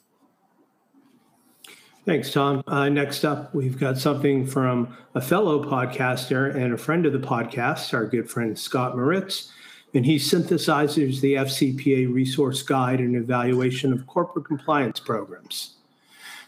Thanks, 2.03 2.33
Tom. 2.33 2.63
Uh, 2.65 2.89
next 2.89 3.23
up, 3.23 3.53
we've 3.53 3.77
got 3.77 3.97
something 3.97 4.45
from 4.45 4.97
a 5.13 5.21
fellow 5.21 5.63
podcaster 5.63 6.55
and 6.55 6.73
a 6.73 6.77
friend 6.77 7.05
of 7.05 7.13
the 7.13 7.19
podcast, 7.19 7.93
our 7.93 8.07
good 8.07 8.27
friend 8.27 8.57
Scott 8.57 8.95
Moritz 8.95 9.51
and 9.93 10.05
he 10.05 10.15
synthesizes 10.15 11.19
the 11.19 11.35
FCPA 11.35 12.13
resource 12.13 12.63
guide 12.63 12.99
and 12.99 13.15
evaluation 13.15 13.91
of 13.91 14.07
corporate 14.07 14.45
compliance 14.45 14.99
programs. 14.99 15.75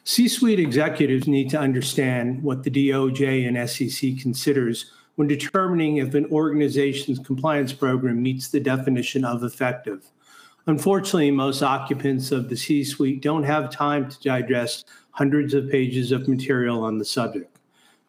C 0.05 0.27
suite 0.27 0.59
executives 0.59 1.27
need 1.27 1.49
to 1.49 1.59
understand 1.59 2.43
what 2.43 2.63
the 2.63 2.71
DOJ 2.71 3.47
and 3.47 3.69
SEC 3.69 4.21
considers 4.21 4.91
when 5.15 5.27
determining 5.27 5.97
if 5.97 6.13
an 6.13 6.25
organization's 6.27 7.19
compliance 7.19 7.71
program 7.71 8.21
meets 8.21 8.47
the 8.47 8.59
definition 8.59 9.23
of 9.23 9.43
effective. 9.43 10.05
Unfortunately, 10.65 11.29
most 11.29 11.61
occupants 11.61 12.31
of 12.31 12.49
the 12.49 12.57
C 12.57 12.83
suite 12.83 13.21
don't 13.21 13.43
have 13.43 13.69
time 13.69 14.09
to 14.09 14.19
digest 14.21 14.87
hundreds 15.11 15.53
of 15.53 15.69
pages 15.69 16.11
of 16.11 16.27
material 16.27 16.83
on 16.83 16.97
the 16.97 17.05
subject. 17.05 17.52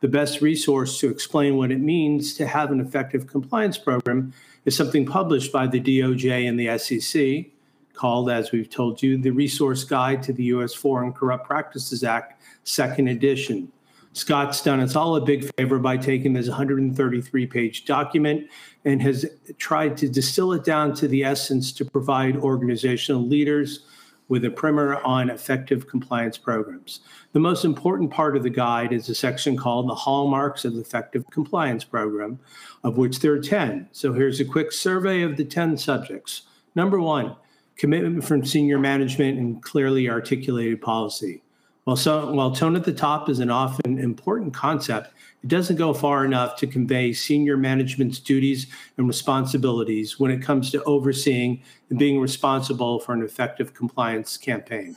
The 0.05 0.09
best 0.09 0.43
resource 0.43 1.01
to 1.01 1.09
explain 1.09 1.57
what 1.57 1.73
it 1.73 1.81
means 1.81 2.35
to 2.35 2.47
have 2.47 2.71
an 2.71 2.79
effective 2.79 3.27
compliance 3.27 3.79
program 3.79 4.35
is 4.67 4.77
something 4.77 5.07
published 5.07 5.51
by 5.51 5.67
the 5.67 5.81
DOJ 5.81 6.47
and 6.47 6.61
the 6.61 6.77
SEC 6.77 7.47
called, 7.95 8.29
as 8.29 8.53
we've 8.53 8.69
told 8.69 9.03
you, 9.03 9.17
the 9.17 9.31
Resource 9.31 9.83
Guide 9.83 10.23
to 10.25 10.35
the 10.35 10.45
U.S. 10.45 10.75
Foreign 10.75 11.11
Corrupt 11.11 11.47
Practices 11.47 12.05
Act, 12.05 12.43
second 12.65 13.09
edition. 13.09 13.73
Scott's 14.13 14.61
done 14.61 14.81
us 14.81 14.95
all 14.95 15.17
a 15.17 15.23
big 15.23 15.51
favor 15.57 15.79
by 15.79 15.97
taking 15.97 16.35
this 16.35 16.49
133 16.49 17.47
page 17.47 17.87
document 17.87 18.51
and 18.85 19.01
has 19.01 19.25
tried 19.57 19.97
to 19.97 20.07
distill 20.07 20.53
it 20.53 20.65
down 20.65 20.93
to 20.97 21.09
the 21.09 21.25
essence 21.25 21.73
to 21.73 21.83
provide 21.83 22.37
organizational 22.37 23.27
leaders 23.27 23.87
with 24.29 24.45
a 24.45 24.51
primer 24.51 25.01
on 25.03 25.31
effective 25.31 25.87
compliance 25.87 26.39
programs. 26.39 27.01
The 27.33 27.41
most 27.41 27.65
important 27.65 28.11
part 28.11 28.37
of 28.37 28.43
the 28.43 28.51
guide 28.51 28.93
is 28.93 29.09
a 29.09 29.15
section 29.15 29.57
called 29.57 29.89
the 29.89 29.95
Hallmarks 29.95 30.65
of 30.65 30.77
Effective 30.77 31.25
Compliance 31.31 31.85
Program, 31.85 32.39
of 32.83 32.97
which 32.97 33.21
there 33.21 33.33
are 33.33 33.41
10. 33.41 33.89
So 33.93 34.13
here's 34.13 34.41
a 34.41 34.45
quick 34.45 34.73
survey 34.73 35.23
of 35.23 35.37
the 35.37 35.45
10 35.45 35.77
subjects. 35.77 36.43
Number 36.75 37.01
one, 37.01 37.37
commitment 37.77 38.25
from 38.25 38.45
senior 38.45 38.79
management 38.79 39.39
and 39.39 39.63
clearly 39.63 40.09
articulated 40.09 40.81
policy. 40.81 41.43
While, 41.85 41.97
so, 41.97 42.33
while 42.33 42.51
tone 42.51 42.77
at 42.77 42.85
the 42.85 42.95
top 42.95 43.29
is 43.29 43.41
an 43.41 43.51
often 43.51 43.99
important 43.99 44.55
concept, 44.55 45.13
it 45.45 45.49
doesn't 45.49 45.77
go 45.77 45.93
far 45.93 46.25
enough 46.25 46.57
to 46.57 46.67
convey 46.67 47.13
senior 47.13 47.59
management's 47.59 48.19
duties 48.19 48.67
and 48.97 49.07
responsibilities 49.07 50.19
when 50.19 50.31
it 50.31 50.41
comes 50.41 50.71
to 50.71 50.83
overseeing 50.85 51.63
and 51.91 51.99
being 51.99 52.19
responsible 52.19 52.99
for 52.99 53.13
an 53.13 53.23
effective 53.23 53.75
compliance 53.75 54.39
campaign. 54.39 54.97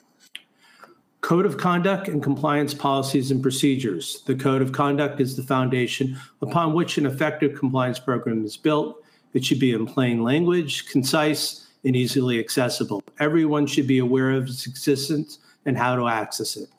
Code 1.19 1.45
of 1.45 1.57
Conduct 1.57 2.07
and 2.07 2.23
Compliance 2.23 2.73
Policies 2.73 3.29
and 3.29 3.43
Procedures. 3.43 4.21
The 4.25 4.35
Code 4.35 4.61
of 4.61 4.71
Conduct 4.71 5.19
is 5.19 5.35
the 5.35 5.43
foundation 5.43 6.17
upon 6.41 6.73
which 6.73 6.97
an 6.97 7.05
effective 7.05 7.59
compliance 7.59 7.99
program 7.99 8.45
is 8.45 8.55
built. 8.55 9.03
It 9.33 9.43
should 9.43 9.59
be 9.59 9.73
in 9.73 9.85
plain 9.85 10.23
language, 10.23 10.87
concise, 10.89 11.67
and 11.83 11.93
easily 11.93 12.39
accessible. 12.39 13.03
Everyone 13.19 13.67
should 13.67 13.87
be 13.87 13.99
aware 13.99 14.31
of 14.31 14.47
its 14.47 14.65
existence 14.65 15.39
and 15.65 15.77
how 15.77 15.97
to 15.97 16.07
access 16.07 16.55
it. 16.55 16.69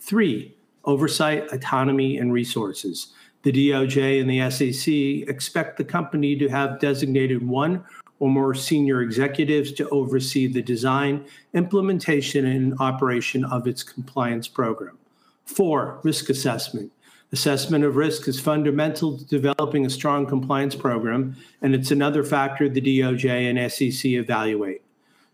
Three, 0.00 0.56
oversight, 0.84 1.52
autonomy, 1.52 2.16
and 2.16 2.32
resources. 2.32 3.12
The 3.42 3.52
DOJ 3.52 4.20
and 4.20 4.28
the 4.28 4.50
SEC 4.50 5.28
expect 5.28 5.76
the 5.76 5.84
company 5.84 6.36
to 6.36 6.48
have 6.48 6.80
designated 6.80 7.46
one 7.46 7.84
or 8.20 8.28
more 8.28 8.54
senior 8.54 9.02
executives 9.02 9.72
to 9.72 9.88
oversee 9.90 10.46
the 10.46 10.62
design, 10.62 11.24
implementation, 11.54 12.46
and 12.46 12.74
operation 12.80 13.44
of 13.44 13.66
its 13.66 13.82
compliance 13.82 14.48
program. 14.48 14.98
Four, 15.44 16.00
risk 16.02 16.28
assessment. 16.28 16.92
Assessment 17.30 17.84
of 17.84 17.96
risk 17.96 18.26
is 18.26 18.40
fundamental 18.40 19.18
to 19.18 19.24
developing 19.26 19.84
a 19.86 19.90
strong 19.90 20.26
compliance 20.26 20.74
program, 20.74 21.36
and 21.62 21.74
it's 21.74 21.90
another 21.90 22.24
factor 22.24 22.68
the 22.68 22.80
DOJ 22.80 23.50
and 23.50 23.70
SEC 23.70 24.12
evaluate. 24.12 24.82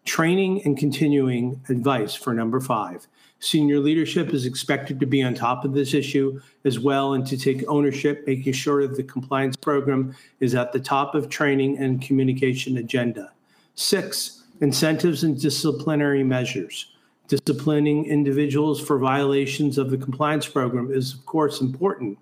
Training 0.05 0.63
and 0.65 0.77
continuing 0.77 1.63
advice 1.69 2.15
for 2.15 2.35
number 2.35 2.61
five. 2.61 3.07
Senior 3.41 3.79
leadership 3.79 4.33
is 4.33 4.47
expected 4.47 4.99
to 5.01 5.07
be 5.07 5.23
on 5.23 5.35
top 5.35 5.65
of 5.65 5.75
this 5.75 5.93
issue 5.93 6.41
as 6.65 6.79
well 6.79 7.13
and 7.13 7.27
to 7.27 7.37
take 7.37 7.69
ownership, 7.69 8.27
making 8.27 8.53
sure 8.53 8.87
that 8.87 8.97
the 8.97 9.03
compliance 9.03 9.57
program 9.57 10.15
is 10.41 10.55
at 10.55 10.73
the 10.73 10.81
top 10.81 11.15
of 11.15 11.29
training 11.29 11.79
and 11.79 12.01
communication 12.01 12.79
agenda. 12.79 13.33
Six, 13.75 14.45
incentives 14.61 15.25
and 15.25 15.41
disciplinary 15.41 16.25
measures. 16.25 16.95
Disciplining 17.29 18.07
individuals 18.07 18.81
for 18.81 18.99
violations 18.99 19.79
of 19.79 19.91
the 19.91 19.99
compliance 19.99 20.47
program 20.47 20.93
is, 20.93 21.15
of 21.15 21.27
course, 21.27 21.61
important. 21.61 22.19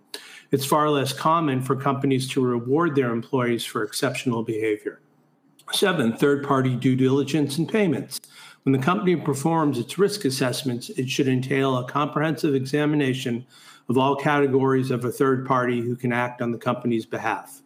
It's 0.50 0.64
far 0.64 0.90
less 0.90 1.12
common 1.12 1.62
for 1.62 1.74
companies 1.74 2.28
to 2.30 2.44
reward 2.44 2.94
their 2.94 3.10
employees 3.10 3.64
for 3.64 3.82
exceptional 3.82 4.42
behavior. 4.42 5.00
Seven, 5.72 6.16
third 6.16 6.44
party 6.44 6.76
due 6.76 6.94
diligence 6.94 7.58
and 7.58 7.68
payments. 7.68 8.20
When 8.64 8.72
the 8.72 8.78
company 8.78 9.16
performs 9.16 9.78
its 9.78 9.98
risk 9.98 10.24
assessments, 10.24 10.88
it 10.90 11.08
should 11.08 11.26
entail 11.26 11.76
a 11.76 11.84
comprehensive 11.84 12.54
examination 12.54 13.44
of 13.88 13.98
all 13.98 14.14
categories 14.14 14.92
of 14.92 15.04
a 15.04 15.10
third 15.10 15.44
party 15.44 15.80
who 15.80 15.96
can 15.96 16.12
act 16.12 16.40
on 16.40 16.52
the 16.52 16.58
company's 16.58 17.04
behalf. 17.04 17.60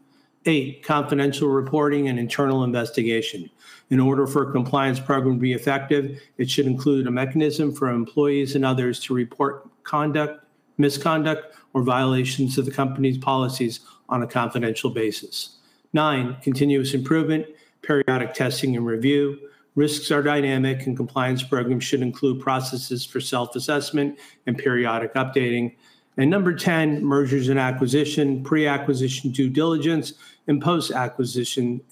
Eight, 0.46 0.82
confidential 0.82 1.48
reporting 1.48 2.08
and 2.08 2.18
internal 2.18 2.64
investigation. 2.64 3.50
In 3.90 4.00
order 4.00 4.26
for 4.26 4.48
a 4.48 4.52
compliance 4.52 4.98
program 4.98 5.34
to 5.34 5.40
be 5.40 5.52
effective, 5.52 6.22
it 6.38 6.48
should 6.48 6.66
include 6.66 7.06
a 7.06 7.10
mechanism 7.10 7.74
for 7.74 7.90
employees 7.90 8.54
and 8.54 8.64
others 8.64 8.98
to 9.00 9.14
report 9.14 9.68
conduct, 9.82 10.44
misconduct, 10.78 11.54
or 11.74 11.82
violations 11.82 12.56
of 12.56 12.64
the 12.64 12.70
company's 12.70 13.18
policies 13.18 13.80
on 14.08 14.22
a 14.22 14.26
confidential 14.26 14.88
basis. 14.88 15.58
Nine, 15.92 16.36
continuous 16.40 16.94
improvement, 16.94 17.46
periodic 17.82 18.32
testing 18.32 18.76
and 18.76 18.86
review. 18.86 19.38
Risks 19.76 20.10
are 20.10 20.22
dynamic, 20.22 20.86
and 20.86 20.96
compliance 20.96 21.42
programs 21.42 21.84
should 21.84 22.00
include 22.00 22.40
processes 22.40 23.04
for 23.04 23.20
self 23.20 23.54
assessment 23.54 24.18
and 24.46 24.56
periodic 24.56 25.14
updating. 25.14 25.76
And 26.16 26.30
number 26.30 26.54
10, 26.54 27.04
mergers 27.04 27.50
and 27.50 27.60
acquisition, 27.60 28.42
pre 28.42 28.66
acquisition 28.66 29.30
due 29.30 29.50
diligence, 29.50 30.14
and 30.48 30.62
post 30.62 30.90
acquisition 30.90 31.82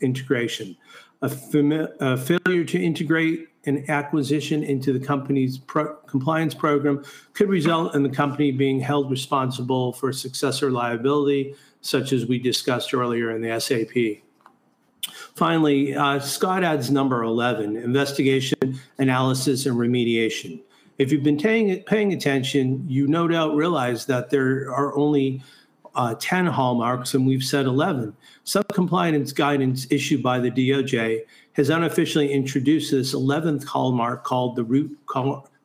integration. 0.00 0.76
A, 1.22 1.28
fami- 1.28 1.92
a, 2.00 2.16
failure 2.16 2.64
to 2.64 2.80
integrate 2.80 3.48
an 3.66 3.84
acquisition 3.88 4.62
into 4.62 4.92
the 4.92 5.04
company's 5.04 5.58
pro- 5.58 5.94
compliance 6.06 6.54
program 6.54 7.02
could 7.32 7.48
result 7.48 7.96
in 7.96 8.04
the 8.04 8.10
company 8.10 8.52
being 8.52 8.78
held 8.78 9.10
responsible 9.10 9.92
for 9.94 10.12
successor 10.12 10.70
liability, 10.70 11.54
such 11.80 12.12
as 12.12 12.26
we 12.26 12.38
discussed 12.38 12.94
earlier 12.94 13.30
in 13.30 13.42
the 13.42 13.58
SAP. 13.58 14.23
Finally, 15.34 15.96
uh, 15.96 16.20
Scott 16.20 16.62
adds 16.62 16.92
number 16.92 17.24
11 17.24 17.76
investigation, 17.76 18.78
analysis, 18.98 19.66
and 19.66 19.76
remediation. 19.76 20.60
If 20.98 21.10
you've 21.10 21.24
been 21.24 21.38
paying, 21.38 21.82
paying 21.82 22.12
attention, 22.12 22.84
you 22.88 23.08
no 23.08 23.26
doubt 23.26 23.56
realize 23.56 24.06
that 24.06 24.30
there 24.30 24.72
are 24.72 24.96
only 24.96 25.42
uh, 25.96 26.14
10 26.20 26.46
hallmarks, 26.46 27.14
and 27.14 27.26
we've 27.26 27.42
said 27.42 27.66
11. 27.66 28.14
Some 28.44 28.62
compliance 28.72 29.32
guidance 29.32 29.88
issued 29.90 30.22
by 30.22 30.38
the 30.38 30.52
DOJ 30.52 31.22
has 31.54 31.68
unofficially 31.68 32.32
introduced 32.32 32.92
this 32.92 33.12
11th 33.12 33.64
hallmark 33.64 34.22
called 34.22 34.54
the 34.54 34.64
root 34.64 34.96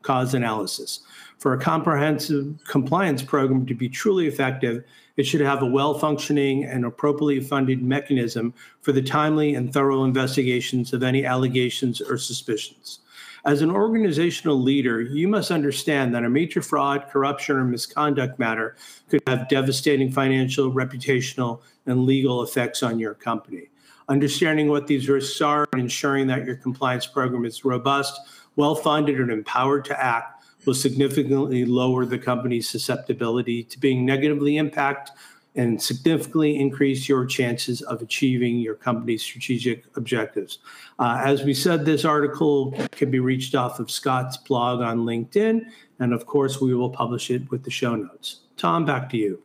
cause 0.01 0.33
analysis. 0.33 1.01
For 1.37 1.53
a 1.53 1.59
comprehensive 1.59 2.59
compliance 2.67 3.21
program 3.21 3.67
to 3.67 3.75
be 3.75 3.87
truly 3.87 4.27
effective, 4.27 4.83
it 5.19 5.27
should 5.27 5.41
have 5.41 5.61
a 5.61 5.65
well 5.65 5.99
functioning 5.99 6.63
and 6.63 6.85
appropriately 6.85 7.41
funded 7.41 7.83
mechanism 7.83 8.53
for 8.79 8.93
the 8.93 9.01
timely 9.01 9.53
and 9.53 9.73
thorough 9.73 10.05
investigations 10.05 10.93
of 10.93 11.03
any 11.03 11.25
allegations 11.25 11.99
or 11.99 12.17
suspicions. 12.17 12.99
As 13.43 13.61
an 13.61 13.69
organizational 13.69 14.55
leader, 14.55 15.01
you 15.01 15.27
must 15.27 15.51
understand 15.51 16.15
that 16.15 16.23
a 16.23 16.29
major 16.29 16.61
fraud, 16.61 17.07
corruption, 17.09 17.57
or 17.57 17.65
misconduct 17.65 18.39
matter 18.39 18.77
could 19.09 19.21
have 19.27 19.49
devastating 19.49 20.09
financial, 20.09 20.71
reputational, 20.71 21.63
and 21.85 22.05
legal 22.05 22.41
effects 22.41 22.81
on 22.81 22.97
your 22.97 23.13
company. 23.13 23.71
Understanding 24.07 24.69
what 24.69 24.87
these 24.87 25.09
risks 25.09 25.41
are 25.41 25.67
and 25.73 25.81
ensuring 25.81 26.27
that 26.27 26.45
your 26.45 26.55
compliance 26.55 27.05
program 27.05 27.43
is 27.43 27.65
robust, 27.65 28.17
well 28.55 28.73
funded, 28.73 29.19
and 29.19 29.31
empowered 29.31 29.83
to 29.83 30.01
act 30.01 30.38
will 30.65 30.73
significantly 30.73 31.65
lower 31.65 32.05
the 32.05 32.17
company's 32.17 32.69
susceptibility 32.69 33.63
to 33.63 33.79
being 33.79 34.05
negatively 34.05 34.57
impacted 34.57 35.15
and 35.55 35.81
significantly 35.81 36.59
increase 36.59 37.09
your 37.09 37.25
chances 37.25 37.81
of 37.81 38.01
achieving 38.01 38.59
your 38.59 38.75
company's 38.75 39.21
strategic 39.21 39.83
objectives. 39.97 40.59
Uh, 40.99 41.21
as 41.23 41.43
we 41.43 41.53
said, 41.53 41.85
this 41.85 42.05
article 42.05 42.71
can 42.91 43.09
be 43.09 43.19
reached 43.19 43.55
off 43.55 43.79
of 43.79 43.89
Scott's 43.89 44.37
blog 44.37 44.81
on 44.81 44.99
LinkedIn. 44.99 45.65
And 45.99 46.13
of 46.13 46.25
course, 46.25 46.61
we 46.61 46.75
will 46.75 46.89
publish 46.89 47.31
it 47.31 47.49
with 47.51 47.63
the 47.63 47.71
show 47.71 47.95
notes. 47.95 48.41
Tom, 48.57 48.85
back 48.85 49.09
to 49.09 49.17
you. 49.17 49.41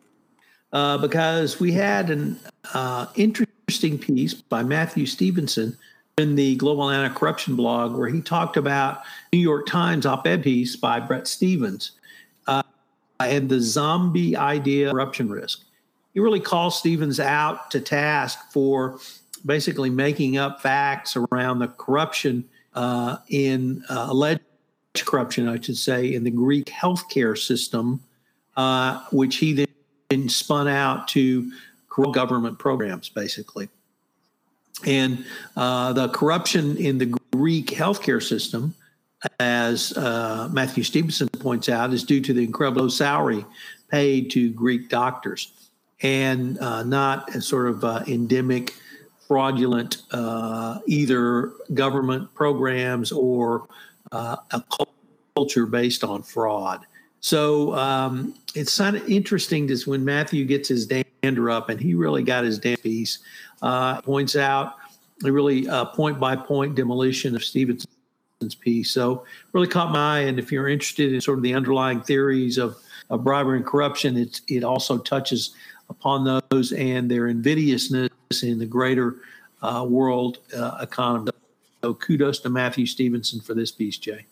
Uh, 0.72 0.98
because 0.98 1.58
we 1.58 1.72
had 1.72 2.10
an 2.10 2.38
uh, 2.74 3.06
interesting 3.14 3.98
piece 3.98 4.34
by 4.34 4.62
Matthew 4.62 5.06
Stephenson 5.06 5.76
in 6.18 6.36
the 6.36 6.54
Global 6.56 6.90
Anti 6.90 7.14
Corruption 7.14 7.56
blog 7.56 7.96
where 7.96 8.08
he 8.08 8.20
talked 8.20 8.56
about 8.56 9.02
New 9.32 9.38
York 9.38 9.66
Times 9.66 10.06
op 10.06 10.26
ed 10.26 10.42
piece 10.42 10.76
by 10.76 11.00
Bret 11.00 11.26
Stephens 11.26 11.92
uh, 12.46 12.62
and 13.18 13.48
the 13.48 13.60
zombie 13.60 14.36
idea 14.36 14.90
corruption 14.90 15.28
risk. 15.28 15.62
He 16.12 16.20
really 16.20 16.40
calls 16.40 16.78
Stephens 16.78 17.18
out 17.18 17.70
to 17.72 17.80
task 17.80 18.38
for 18.52 18.98
basically 19.44 19.90
making 19.90 20.36
up 20.36 20.62
facts 20.62 21.16
around 21.16 21.58
the 21.58 21.68
corruption 21.68 22.44
uh, 22.74 23.16
in 23.28 23.82
uh, 23.90 24.06
alleged 24.10 24.40
corruption, 25.04 25.48
I 25.48 25.60
should 25.60 25.76
say, 25.76 26.14
in 26.14 26.22
the 26.22 26.30
Greek 26.30 26.66
healthcare 26.66 27.36
system, 27.36 28.00
uh, 28.56 29.02
which 29.10 29.36
he 29.36 29.66
then 30.08 30.28
spun 30.28 30.68
out 30.68 31.08
to 31.08 31.50
corrupt 31.88 32.14
government 32.14 32.60
programs, 32.60 33.08
basically. 33.08 33.68
And 34.84 35.24
uh, 35.56 35.92
the 35.92 36.08
corruption 36.08 36.76
in 36.76 36.98
the 36.98 37.06
Greek 37.32 37.68
healthcare 37.68 38.22
system, 38.22 38.74
as 39.40 39.96
uh, 39.96 40.48
Matthew 40.52 40.82
Stephenson 40.82 41.28
points 41.28 41.68
out, 41.68 41.92
is 41.92 42.04
due 42.04 42.20
to 42.20 42.32
the 42.32 42.42
incredible 42.42 42.90
salary 42.90 43.44
paid 43.90 44.30
to 44.32 44.50
Greek 44.52 44.88
doctors 44.88 45.52
and 46.02 46.58
uh, 46.58 46.82
not 46.82 47.34
a 47.34 47.40
sort 47.40 47.68
of 47.68 47.84
uh, 47.84 48.02
endemic, 48.06 48.74
fraudulent 49.26 50.02
uh, 50.10 50.80
either 50.86 51.52
government 51.72 52.32
programs 52.34 53.10
or 53.10 53.66
uh, 54.12 54.36
a 54.50 54.62
culture 55.34 55.66
based 55.66 56.04
on 56.04 56.22
fraud. 56.22 56.84
So 57.20 57.74
um, 57.74 58.34
it's 58.54 58.76
kind 58.76 58.96
of 58.96 59.08
interesting 59.08 59.66
to 59.68 59.78
when 59.86 60.04
Matthew 60.04 60.44
gets 60.44 60.68
his 60.68 60.86
dander 60.86 61.48
up, 61.50 61.70
and 61.70 61.80
he 61.80 61.94
really 61.94 62.22
got 62.22 62.44
his 62.44 62.58
damn 62.58 62.76
piece 62.76 63.20
uh, 63.62 64.00
points 64.02 64.36
out 64.36 64.74
a 65.24 65.30
really 65.30 65.68
uh, 65.68 65.84
point 65.86 66.18
by 66.18 66.36
point 66.36 66.74
demolition 66.74 67.34
of 67.34 67.44
Stevenson's 67.44 67.86
piece. 68.60 68.90
So 68.90 69.24
really 69.52 69.68
caught 69.68 69.92
my 69.92 70.18
eye. 70.18 70.20
And 70.20 70.38
if 70.38 70.52
you're 70.52 70.68
interested 70.68 71.12
in 71.12 71.20
sort 71.20 71.38
of 71.38 71.42
the 71.42 71.54
underlying 71.54 72.00
theories 72.02 72.58
of, 72.58 72.76
of 73.10 73.24
bribery 73.24 73.58
and 73.58 73.66
corruption, 73.66 74.16
it's, 74.16 74.42
it 74.48 74.64
also 74.64 74.98
touches 74.98 75.54
upon 75.88 76.42
those 76.50 76.72
and 76.72 77.10
their 77.10 77.28
invidiousness 77.28 78.10
in 78.42 78.58
the 78.58 78.66
greater 78.66 79.16
uh, 79.62 79.84
world 79.88 80.38
uh, 80.56 80.78
economy. 80.80 81.30
So 81.82 81.94
kudos 81.94 82.40
to 82.40 82.50
Matthew 82.50 82.86
Stephenson 82.86 83.40
for 83.40 83.54
this 83.54 83.70
piece, 83.70 83.98
Jay. 83.98 84.26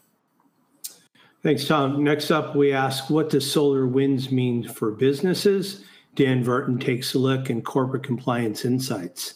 Thanks, 1.43 1.67
Tom. 1.67 2.05
Next 2.05 2.31
up, 2.31 2.55
we 2.55 2.73
ask, 2.73 3.11
what 3.11 3.29
does 3.29 3.45
SolarWinds 3.45 4.31
mean 4.31 4.69
for 4.69 4.93
businesses? 4.93 5.85
Dan 6.15 6.45
Verton 6.45 6.79
takes 6.79 7.15
a 7.15 7.19
look 7.19 7.49
in 7.49 7.63
corporate 7.63 8.03
compliance 8.03 8.65
insights. 8.65 9.35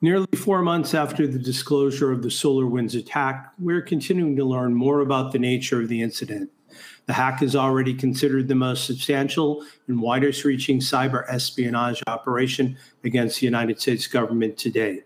Nearly 0.00 0.26
four 0.36 0.62
months 0.62 0.94
after 0.94 1.26
the 1.26 1.38
disclosure 1.38 2.12
of 2.12 2.22
the 2.22 2.28
SolarWinds 2.28 2.98
attack, 2.98 3.52
we're 3.58 3.82
continuing 3.82 4.36
to 4.36 4.44
learn 4.44 4.74
more 4.74 5.00
about 5.00 5.32
the 5.32 5.38
nature 5.38 5.80
of 5.80 5.88
the 5.88 6.00
incident. 6.00 6.50
The 7.06 7.12
hack 7.12 7.42
is 7.42 7.54
already 7.54 7.94
considered 7.94 8.48
the 8.48 8.54
most 8.54 8.86
substantial 8.86 9.64
and 9.86 10.00
widest 10.00 10.44
reaching 10.44 10.80
cyber 10.80 11.24
espionage 11.28 12.02
operation 12.06 12.76
against 13.04 13.40
the 13.40 13.46
United 13.46 13.80
States 13.80 14.06
government 14.06 14.56
to 14.58 14.70
date. 14.70 15.04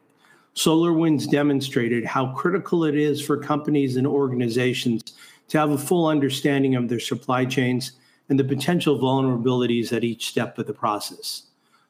SolarWinds 0.55 1.31
demonstrated 1.31 2.05
how 2.05 2.33
critical 2.33 2.85
it 2.85 2.97
is 2.97 3.21
for 3.21 3.37
companies 3.37 3.97
and 3.97 4.07
organizations 4.07 5.03
to 5.49 5.59
have 5.59 5.71
a 5.71 5.79
full 5.79 6.07
understanding 6.07 6.75
of 6.75 6.89
their 6.89 7.01
supply 7.01 7.45
chains 7.45 7.93
and 8.29 8.39
the 8.39 8.45
potential 8.45 8.99
vulnerabilities 8.99 9.93
at 9.93 10.05
each 10.05 10.29
step 10.29 10.59
of 10.59 10.67
the 10.67 10.73
process. 10.73 11.45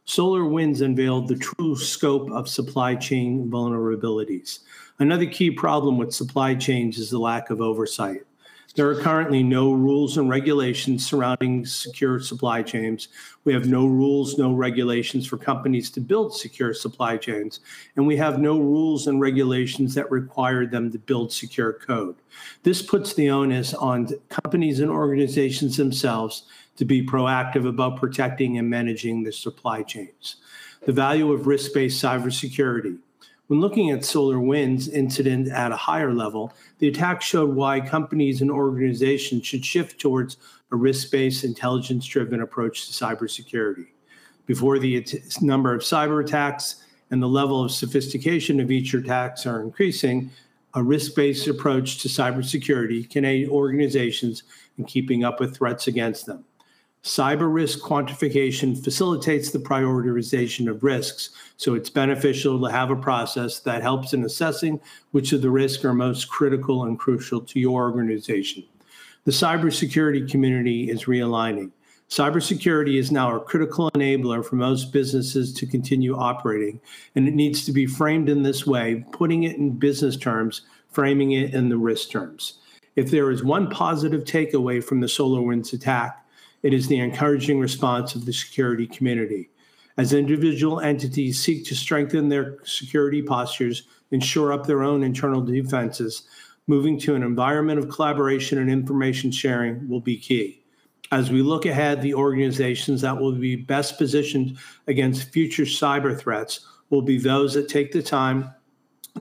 SolarWinds 0.07 0.81
unveiled 0.81 1.29
the 1.29 1.37
true 1.37 1.77
scope 1.77 2.31
of 2.31 2.49
supply 2.49 2.95
chain 2.95 3.51
vulnerabilities. 3.51 4.61
Another 5.01 5.27
key 5.27 5.51
problem 5.51 5.99
with 5.99 6.15
supply 6.15 6.55
chains 6.55 6.99
is 6.99 7.11
the 7.11 7.19
lack 7.19 7.51
of 7.51 7.61
oversight. 7.61 8.23
There 8.75 8.89
are 8.89 9.01
currently 9.01 9.43
no 9.43 9.73
rules 9.73 10.19
and 10.19 10.29
regulations 10.29 11.05
surrounding 11.05 11.67
secure 11.67 12.21
supply 12.21 12.63
chains. 12.63 13.09
We 13.45 13.53
have 13.53 13.67
no 13.67 13.87
rules, 13.87 14.39
no 14.39 14.53
regulations 14.53 15.27
for 15.27 15.37
companies 15.37 15.91
to 15.93 16.01
build 16.01 16.37
secure 16.37 16.75
supply 16.75 17.17
chains. 17.17 17.61
And 17.97 18.07
we 18.07 18.17
have 18.19 18.39
no 18.39 18.59
rules 18.59 19.07
and 19.07 19.21
regulations 19.21 19.95
that 19.95 20.11
require 20.11 20.67
them 20.67 20.93
to 20.93 20.99
build 20.99 21.33
secure 21.33 21.73
code. 21.73 22.17
This 22.63 22.83
puts 22.83 23.15
the 23.15 23.31
onus 23.31 23.75
on 23.75 24.11
companies 24.29 24.81
and 24.81 24.91
organizations 24.91 25.77
themselves 25.77 26.45
to 26.77 26.85
be 26.85 27.05
proactive 27.05 27.67
about 27.67 27.99
protecting 27.99 28.59
and 28.59 28.71
managing 28.71 29.25
the 29.25 29.33
supply 29.33 29.83
chains. 29.83 30.37
The 30.87 30.93
value 30.93 31.33
of 31.33 31.49
risk 31.49 31.73
based 31.73 32.03
cybersecurity. 32.03 32.99
When 33.49 33.61
looking 33.61 33.91
at 33.91 34.01
SolarWinds 34.01 34.93
incident 34.93 35.49
at 35.49 35.73
a 35.73 35.77
higher 35.77 36.13
level, 36.13 36.53
the 36.81 36.89
attack 36.89 37.23
showed 37.23 37.55
why 37.55 37.81
companies 37.81 38.43
and 38.43 38.51
organizations 38.51 39.47
should 39.47 39.65
shift 39.65 39.99
towards 39.99 40.37
a 40.71 40.77
risk-based, 40.77 41.45
intelligence-driven 41.45 42.43
approach 42.43 42.87
to 42.87 42.93
cybersecurity. 42.93 43.87
Before 44.45 44.79
the 44.79 45.03
number 45.41 45.73
of 45.75 45.81
cyber 45.81 46.23
attacks 46.23 46.85
and 47.11 47.23
the 47.23 47.27
level 47.27 47.65
of 47.65 47.71
sophistication 47.71 48.61
of 48.61 48.71
each 48.71 48.93
attacks 48.93 49.47
are 49.47 49.63
increasing, 49.63 50.31
a 50.75 50.83
risk-based 50.83 51.49
approach 51.49 52.03
to 52.03 52.09
cybersecurity 52.09 53.09
can 53.09 53.25
aid 53.25 53.49
organizations 53.49 54.43
in 54.77 54.85
keeping 54.85 55.25
up 55.25 55.41
with 55.41 55.57
threats 55.57 55.87
against 55.87 56.27
them. 56.27 56.45
Cyber 57.05 57.53
risk 57.53 57.79
quantification 57.79 58.83
facilitates 58.83 59.51
the 59.51 59.59
prioritization 59.59 60.69
of 60.69 60.83
risks, 60.83 61.31
so 61.57 61.75
it's 61.75 61.91
beneficial 61.91 62.61
to 62.61 62.73
have 62.73 62.91
a 62.91 62.97
process 62.97 63.61
that 63.61 63.83
helps 63.83 64.13
in 64.13 64.25
assessing 64.25 64.81
which 65.13 65.33
of 65.33 65.41
the 65.41 65.51
risks 65.51 65.85
are 65.85 65.95
most 65.95 66.29
critical 66.29 66.85
and 66.85 66.99
crucial 66.99 67.41
to 67.41 67.61
your 67.61 67.83
organization. 67.83 68.65
The 69.25 69.33
cybersecurity 69.33 70.29
community 70.29 70.91
is 70.91 71.05
realigning. 71.05 71.71
Cybersecurity 72.09 72.99
is 72.99 73.13
now 73.13 73.37
a 73.37 73.45
critical 73.45 73.91
enabler 73.93 74.45
for 74.45 74.57
most 74.57 74.93
businesses 74.93 75.53
to 75.53 75.67
continue 75.67 76.17
operating, 76.17 76.81
and 77.15 77.29
it 77.29 77.35
needs 77.35 77.65
to 77.67 77.73
be 77.73 77.87
framed 77.87 78.29
in 78.29 78.43
this 78.43 78.67
way, 78.67 79.05
putting 79.13 79.45
it 79.45 79.57
in 79.57 79.79
business 79.79 80.17
terms, 80.17 80.63
framing 80.89 81.33
it 81.33 81.55
in 81.55 81.69
the 81.69 81.77
risk 81.77 82.11
terms. 82.11 82.55
If 82.97 83.11
there 83.11 83.31
is 83.31 83.45
one 83.45 83.71
positive 83.71 84.25
takeaway 84.25 84.83
from 84.83 85.01
the 85.01 85.07
SolarWinds 85.07 85.73
attack, 85.75 86.25
it 86.63 86.75
is 86.75 86.89
the 86.89 86.99
encouraging 86.99 87.61
response 87.61 88.15
of 88.15 88.27
the 88.27 88.33
security 88.33 88.87
community. 88.87 89.51
As 89.97 90.13
individual 90.13 90.81
entities 90.81 91.43
seek 91.43 91.65
to 91.67 91.75
strengthen 91.75 92.29
their 92.29 92.59
security 92.65 93.23
postures 93.23 93.85
and 94.13 94.23
shore 94.23 94.53
up 94.53 94.67
their 94.67 94.83
own 94.83 95.03
internal 95.03 95.41
defenses, 95.41 96.23
moving 96.67 96.99
to 97.01 97.15
an 97.15 97.23
environment 97.23 97.79
of 97.79 97.89
collaboration 97.89 98.59
and 98.59 98.71
information 98.71 99.31
sharing 99.31 99.89
will 99.89 100.01
be 100.01 100.17
key. 100.17 100.63
As 101.11 101.31
we 101.31 101.43
look 101.43 101.65
ahead, 101.65 102.03
the 102.03 102.15
organizations 102.15 103.01
that 103.01 103.19
will 103.19 103.33
be 103.33 103.57
best 103.57 103.97
positioned 103.97 104.59
against 104.87 105.33
future 105.33 105.65
cyber 105.65 106.19
threats 106.19 106.67
will 106.91 107.03
be 107.03 107.19
those 107.19 107.55
that 107.55 107.69
take 107.69 107.93
the 107.93 108.03
time 108.03 108.51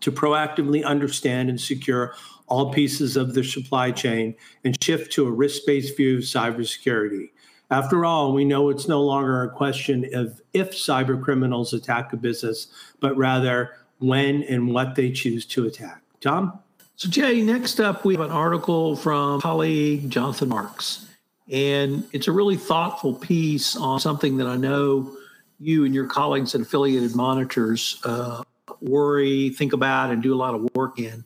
to 0.01 0.11
proactively 0.11 0.83
understand 0.85 1.49
and 1.49 1.59
secure 1.59 2.13
all 2.47 2.73
pieces 2.73 3.17
of 3.17 3.33
their 3.33 3.43
supply 3.43 3.91
chain 3.91 4.35
and 4.63 4.81
shift 4.81 5.11
to 5.13 5.27
a 5.27 5.31
risk 5.31 5.63
based 5.65 5.95
view 5.95 6.17
of 6.17 6.23
cybersecurity. 6.23 7.29
After 7.69 8.05
all, 8.05 8.33
we 8.33 8.45
know 8.45 8.69
it's 8.69 8.87
no 8.87 9.01
longer 9.03 9.43
a 9.43 9.49
question 9.49 10.09
of 10.13 10.41
if 10.53 10.71
cyber 10.71 11.21
criminals 11.21 11.73
attack 11.73 12.13
a 12.13 12.17
business, 12.17 12.67
but 13.01 13.15
rather 13.17 13.71
when 13.99 14.43
and 14.43 14.73
what 14.73 14.95
they 14.95 15.11
choose 15.11 15.45
to 15.47 15.65
attack. 15.65 16.01
Tom? 16.21 16.59
So, 16.95 17.09
Jay, 17.09 17.41
next 17.41 17.79
up, 17.79 18.05
we 18.05 18.15
have 18.15 18.25
an 18.25 18.31
article 18.31 18.95
from 18.95 19.41
colleague 19.41 20.09
Jonathan 20.09 20.49
Marks. 20.49 21.05
And 21.51 22.05
it's 22.13 22.27
a 22.27 22.31
really 22.31 22.57
thoughtful 22.57 23.13
piece 23.13 23.75
on 23.75 23.99
something 23.99 24.37
that 24.37 24.47
I 24.47 24.55
know 24.55 25.15
you 25.59 25.85
and 25.85 25.93
your 25.93 26.07
colleagues 26.07 26.55
at 26.55 26.61
affiliated 26.61 27.15
monitors 27.15 27.99
uh, 28.03 28.43
worry, 28.81 29.49
think 29.49 29.73
about, 29.73 30.11
and 30.11 30.23
do 30.23 30.33
a 30.33 30.37
lot 30.37 30.55
of 30.55 30.67
work 30.73 30.99
in 30.99 31.23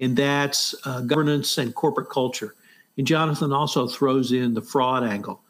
and 0.00 0.16
that's 0.16 0.74
uh, 0.84 1.00
governance 1.02 1.58
and 1.58 1.74
corporate 1.74 2.10
culture. 2.10 2.54
And 2.96 3.06
Jonathan 3.06 3.52
also 3.52 3.86
throws 3.86 4.32
in 4.32 4.54
the 4.54 4.62
fraud 4.62 5.04
angle, 5.04 5.40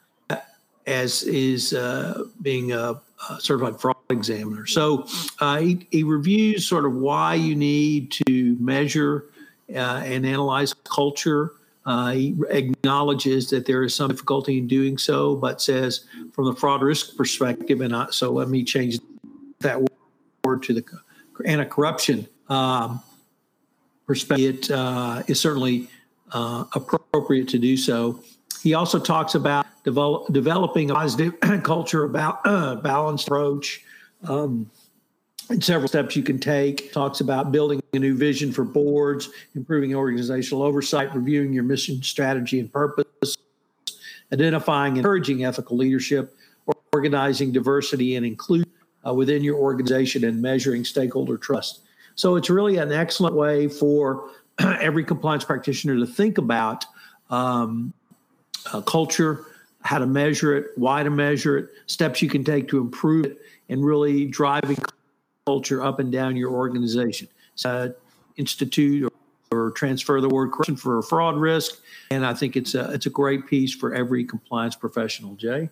as 0.87 1.23
is 1.23 1.73
uh, 1.73 2.25
being 2.43 2.73
a, 2.73 3.01
a, 3.31 3.41
certified 3.41 3.81
fraud 3.81 3.97
examiner. 4.11 4.67
So 4.67 5.07
uh, 5.41 5.59
he, 5.59 5.87
he, 5.91 6.03
reviews 6.03 6.67
sort 6.67 6.85
of 6.85 6.95
why 6.95 7.35
you 7.35 7.55
need 7.55 8.13
to 8.27 8.57
measure 8.61 9.27
uh, 9.75 10.03
and 10.05 10.27
analyze 10.27 10.75
culture. 10.75 11.53
Uh, 11.87 12.13
he 12.13 12.37
acknowledges 12.51 13.49
that 13.49 13.65
there 13.65 13.83
is 13.83 13.95
some 13.95 14.11
difficulty 14.11 14.59
in 14.59 14.67
doing 14.67 14.99
so, 14.99 15.35
but 15.35 15.63
says 15.63 16.05
from 16.33 16.45
the 16.45 16.55
fraud 16.55 16.83
risk 16.83 17.17
perspective, 17.17 17.81
and 17.81 17.97
I, 17.97 18.07
so 18.11 18.31
let 18.31 18.49
me 18.51 18.63
change 18.63 18.99
that 19.61 19.81
word 20.45 20.63
to 20.65 20.75
the 20.75 20.85
anti 21.47 21.65
corruption. 21.65 22.29
Um, 22.49 23.03
perspective, 24.09 24.57
it 24.57 24.71
uh, 24.73 25.23
is 25.29 25.39
certainly 25.39 25.89
uh, 26.33 26.65
appropriate 26.75 27.47
to 27.49 27.59
do 27.59 27.77
so. 27.77 28.21
He 28.63 28.75
also 28.75 28.99
talks 28.99 29.37
about 29.37 29.67
develop, 29.85 30.33
developing 30.33 30.91
a 30.91 30.95
positive 30.95 31.39
culture 31.63 32.05
about 32.05 32.41
uh, 32.45 32.77
balanced 32.77 33.29
approach 33.29 33.85
um, 34.25 34.69
and 35.51 35.63
several 35.63 35.89
steps 35.89 36.17
you 36.17 36.23
can 36.23 36.41
take. 36.41 36.91
Talks 36.93 37.21
about 37.21 37.53
building 37.53 37.81
a 37.93 37.99
new 37.99 38.17
vision 38.17 38.51
for 38.51 38.65
boards, 38.65 39.29
improving 39.55 39.95
organizational 39.95 40.65
oversight, 40.65 41.15
reviewing 41.15 41.53
your 41.53 41.63
mission, 41.63 42.03
strategy, 42.03 42.59
and 42.59 42.73
purpose, 42.73 43.37
identifying 44.33 44.93
and 44.93 44.99
encouraging 44.99 45.45
ethical 45.45 45.77
leadership, 45.77 46.35
organizing 46.93 47.53
diversity 47.53 48.17
and 48.17 48.27
inclusion 48.27 48.71
uh, 49.07 49.15
within 49.15 49.45
your 49.45 49.57
organization, 49.57 50.25
and 50.25 50.43
measuring 50.43 50.85
stakeholder 50.85 51.37
trust. 51.37 51.83
So 52.19 52.35
it's 52.35 52.51
really 52.51 52.79
an 52.79 52.91
excellent 52.91 53.37
way 53.37 53.69
for 53.69 54.31
every 54.59 55.05
compliance 55.05 55.45
practitioner 55.45 55.97
to 55.99 56.07
think 56.07 56.37
about 56.37 56.85
um, 57.31 57.93
uh, 58.73 58.81
culture, 58.81 59.47
how 59.83 59.99
to 59.99 60.07
measure 60.07 60.57
it, 60.57 60.73
why 60.75 61.05
to 61.05 61.11
measure 61.11 61.57
it, 61.57 61.71
steps 61.87 62.21
you 62.21 62.29
can 62.29 62.43
take 62.43 62.67
to 62.71 62.79
improve 62.79 63.25
it, 63.25 63.39
and 63.69 63.85
really 63.85 64.25
driving 64.25 64.77
culture 65.47 65.81
up 65.81 66.01
and 66.01 66.11
down 66.11 66.35
your 66.35 66.51
organization. 66.51 67.29
Uh, 67.65 67.91
institute 68.37 69.13
or, 69.53 69.57
or, 69.57 69.71
transfer 69.73 70.21
the 70.21 70.29
word 70.29 70.53
corruption 70.53 70.77
for 70.77 70.99
a 70.99 71.03
fraud 71.03 71.37
risk, 71.37 71.81
and 72.11 72.25
I 72.25 72.35
think 72.35 72.57
it's 72.57 72.75
a 72.77 72.93
it's 72.93 73.07
a 73.07 73.11
great 73.11 73.47
piece 73.47 73.75
for 73.75 73.95
every 73.95 74.25
compliance 74.25 74.77
professional. 74.77 75.35
Jay. 75.35 75.71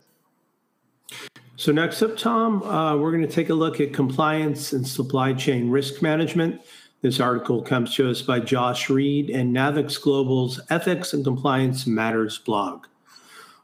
So 1.59 1.73
next 1.73 2.03
up, 2.03 2.19
Tom, 2.19 2.63
uh, 2.65 2.99
we're 2.99 3.13
going 3.13 3.27
to 3.27 3.33
take 3.33 3.49
a 3.49 3.55
look 3.55 3.81
at 3.81 3.95
compliance 3.95 4.75
and 4.75 4.87
supply 4.87 5.33
chain 5.33 5.71
risk 5.71 6.03
management. 6.03 6.61
This 7.01 7.19
article 7.19 7.63
comes 7.63 7.95
to 7.95 8.11
us 8.11 8.21
by 8.21 8.41
Josh 8.41 8.91
Reed 8.91 9.31
and 9.31 9.57
NAVEX 9.57 10.03
Global's 10.03 10.61
Ethics 10.69 11.15
and 11.15 11.25
Compliance 11.25 11.87
Matters 11.87 12.37
blog. 12.37 12.85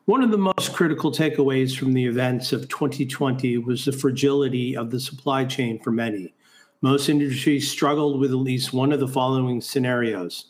One 0.06 0.22
of 0.22 0.30
the 0.30 0.38
most 0.38 0.72
critical 0.72 1.12
takeaways 1.12 1.76
from 1.76 1.92
the 1.92 2.06
events 2.06 2.54
of 2.54 2.66
2020 2.70 3.58
was 3.58 3.84
the 3.84 3.92
fragility 3.92 4.74
of 4.74 4.90
the 4.90 4.98
supply 4.98 5.44
chain 5.44 5.78
for 5.78 5.90
many. 5.90 6.34
Most 6.80 7.10
industries 7.10 7.70
struggled 7.70 8.18
with 8.18 8.30
at 8.30 8.36
least 8.36 8.72
one 8.72 8.92
of 8.92 9.00
the 9.00 9.08
following 9.08 9.60
scenarios 9.60 10.46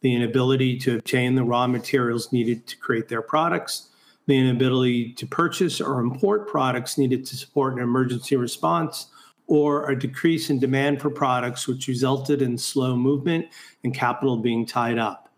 the 0.00 0.14
inability 0.14 0.78
to 0.78 0.98
obtain 0.98 1.34
the 1.34 1.42
raw 1.42 1.66
materials 1.66 2.30
needed 2.30 2.66
to 2.66 2.76
create 2.76 3.08
their 3.08 3.22
products, 3.22 3.88
the 4.26 4.38
inability 4.38 5.12
to 5.14 5.26
purchase 5.26 5.80
or 5.80 6.00
import 6.00 6.48
products 6.48 6.98
needed 6.98 7.24
to 7.26 7.36
support 7.36 7.74
an 7.74 7.80
emergency 7.80 8.36
response, 8.36 9.06
or 9.46 9.90
a 9.90 9.98
decrease 9.98 10.48
in 10.48 10.58
demand 10.58 11.00
for 11.02 11.10
products, 11.10 11.68
which 11.68 11.88
resulted 11.88 12.40
in 12.40 12.56
slow 12.56 12.96
movement 12.96 13.46
and 13.82 13.94
capital 13.94 14.38
being 14.38 14.64
tied 14.64 14.98
up. 14.98 15.28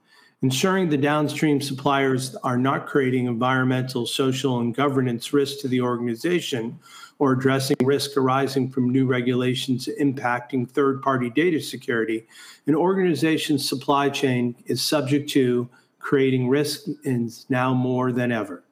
Ensuring 0.43 0.89
the 0.89 0.97
downstream 0.97 1.61
suppliers 1.61 2.37
are 2.45 2.59
not 2.59 2.87
creating 2.87 3.27
environmental, 3.27 4.07
social, 4.07 4.61
and 4.61 4.75
governance 4.75 5.33
risks 5.33 5.61
to 5.63 5.67
the 5.67 5.81
organization 5.81 6.79
or 7.19 7.33
addressing 7.33 7.77
risk 7.83 8.17
arising 8.17 8.71
from 8.71 8.91
new 8.91 9.07
regulations 9.07 9.89
impacting 10.01 10.71
third 10.71 11.01
party 11.01 11.31
data 11.31 11.61
security, 11.61 12.27
an 12.67 12.75
organization's 12.75 13.67
supply 13.67 14.09
chain 14.11 14.55
is 14.67 14.83
subject 14.83 15.31
to 15.31 15.69
creating 15.99 16.49
risk 16.49 16.83
is 17.05 17.47
now 17.49 17.73
more 17.73 18.13
than 18.13 18.31
ever. 18.31 18.63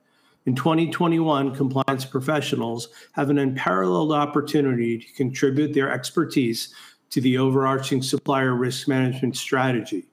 In 0.46 0.54
2021, 0.54 1.54
compliance 1.54 2.04
professionals 2.04 2.88
have 3.12 3.30
an 3.30 3.38
unparalleled 3.38 4.12
opportunity 4.12 4.98
to 4.98 5.12
contribute 5.14 5.72
their 5.72 5.90
expertise 5.90 6.74
to 7.08 7.22
the 7.22 7.38
overarching 7.38 8.02
supplier 8.02 8.54
risk 8.54 8.86
management 8.86 9.36
strategy. 9.36 10.06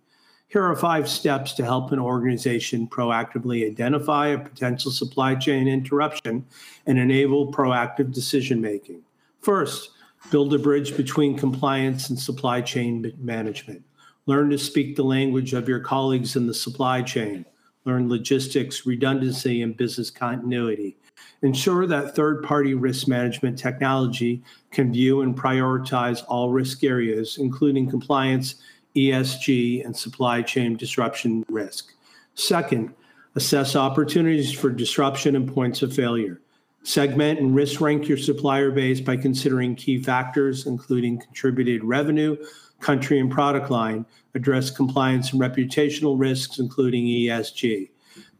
Here 0.47 0.63
are 0.63 0.75
five 0.75 1.09
steps 1.09 1.53
to 1.53 1.65
help 1.65 1.91
an 1.91 1.99
organization 1.99 2.87
proactively 2.87 3.69
identify 3.69 4.27
a 4.27 4.39
potential 4.39 4.91
supply 4.91 5.35
chain 5.35 5.67
interruption 5.67 6.45
and 6.85 6.97
enable 6.97 7.51
proactive 7.51 8.13
decision 8.13 8.61
making. 8.61 9.01
First, 9.41 9.89
build 10.29 10.53
a 10.53 10.59
bridge 10.59 10.95
between 10.95 11.37
compliance 11.37 12.09
and 12.09 12.17
supply 12.17 12.61
chain 12.61 13.13
management. 13.17 13.83
Learn 14.27 14.49
to 14.51 14.57
speak 14.57 14.95
the 14.95 15.03
language 15.03 15.53
of 15.53 15.67
your 15.67 15.79
colleagues 15.79 16.37
in 16.37 16.47
the 16.47 16.53
supply 16.53 17.01
chain 17.01 17.45
learn 17.85 18.09
logistics, 18.09 18.85
redundancy, 18.85 19.61
and 19.61 19.75
business 19.75 20.09
continuity. 20.09 20.97
Ensure 21.41 21.87
that 21.87 22.15
third 22.15 22.43
party 22.43 22.73
risk 22.73 23.07
management 23.07 23.57
technology 23.57 24.43
can 24.71 24.93
view 24.93 25.21
and 25.21 25.35
prioritize 25.37 26.23
all 26.27 26.51
risk 26.51 26.83
areas, 26.83 27.37
including 27.39 27.89
compliance, 27.89 28.55
ESG, 28.95 29.83
and 29.85 29.95
supply 29.95 30.41
chain 30.41 30.75
disruption 30.75 31.43
risk. 31.49 31.93
Second, 32.35 32.93
assess 33.35 33.75
opportunities 33.75 34.51
for 34.51 34.69
disruption 34.69 35.35
and 35.35 35.51
points 35.51 35.81
of 35.81 35.93
failure. 35.93 36.41
Segment 36.83 37.39
and 37.39 37.55
risk 37.55 37.79
rank 37.79 38.07
your 38.07 38.17
supplier 38.17 38.71
base 38.71 38.99
by 38.99 39.15
considering 39.15 39.75
key 39.75 40.01
factors, 40.01 40.65
including 40.65 41.19
contributed 41.19 41.83
revenue, 41.83 42.35
country 42.81 43.19
and 43.19 43.31
product 43.31 43.71
line, 43.71 44.05
address 44.33 44.69
compliance 44.69 45.31
and 45.31 45.41
reputational 45.41 46.19
risks, 46.19 46.59
including 46.59 47.05
ESG, 47.05 47.89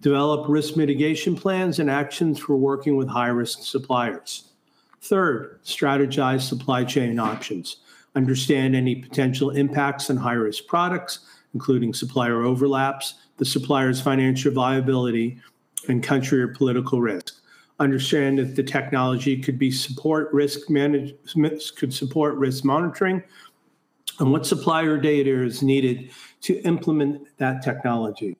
develop 0.01 0.49
risk 0.49 0.75
mitigation 0.75 1.35
plans 1.35 1.79
and 1.79 1.89
actions 1.89 2.39
for 2.39 2.57
working 2.57 2.97
with 2.97 3.07
high 3.07 3.27
risk 3.27 3.59
suppliers. 3.63 4.51
Third, 5.01 5.59
strategize 5.63 6.41
supply 6.41 6.83
chain 6.83 7.19
options. 7.19 7.77
Understand 8.15 8.75
any 8.75 8.95
potential 8.95 9.51
impacts 9.51 10.09
on 10.09 10.17
high 10.17 10.33
risk 10.33 10.67
products, 10.67 11.19
including 11.53 11.93
supplier 11.93 12.43
overlaps, 12.43 13.15
the 13.37 13.45
supplier's 13.45 14.01
financial 14.01 14.51
viability, 14.51 15.39
and 15.87 16.03
country 16.03 16.41
or 16.41 16.49
political 16.49 17.01
risk. 17.01 17.35
Understand 17.79 18.39
if 18.39 18.55
the 18.55 18.61
technology 18.61 19.41
could 19.41 19.57
be 19.57 19.71
support 19.71 20.31
risk 20.31 20.69
management, 20.69 21.63
could 21.77 21.91
support 21.91 22.35
risk 22.35 22.63
monitoring, 22.63 23.23
and 24.19 24.31
what 24.31 24.45
supplier 24.45 24.97
data 24.97 25.43
is 25.43 25.61
needed 25.61 26.11
to 26.41 26.61
implement 26.61 27.27
that 27.37 27.61
technology. 27.63 28.35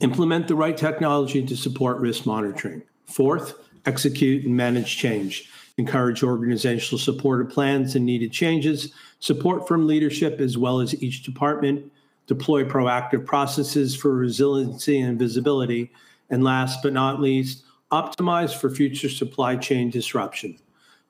Implement 0.00 0.46
the 0.46 0.54
right 0.54 0.76
technology 0.76 1.44
to 1.44 1.56
support 1.56 1.98
risk 1.98 2.24
monitoring. 2.26 2.82
Fourth, 3.06 3.54
execute 3.86 4.44
and 4.44 4.56
manage 4.56 4.96
change. 4.96 5.50
Encourage 5.76 6.22
organizational 6.22 6.98
support 6.98 7.40
of 7.40 7.50
plans 7.50 7.94
and 7.94 8.04
needed 8.04 8.32
changes, 8.32 8.92
support 9.20 9.66
from 9.66 9.86
leadership 9.86 10.40
as 10.40 10.58
well 10.58 10.80
as 10.80 11.00
each 11.02 11.22
department, 11.22 11.90
deploy 12.26 12.64
proactive 12.64 13.24
processes 13.24 13.94
for 13.94 14.14
resiliency 14.14 15.00
and 15.00 15.18
visibility, 15.18 15.90
and 16.30 16.44
last 16.44 16.82
but 16.82 16.92
not 16.92 17.20
least, 17.20 17.64
optimize 17.90 18.54
for 18.54 18.70
future 18.70 19.08
supply 19.08 19.56
chain 19.56 19.88
disruption. 19.88 20.58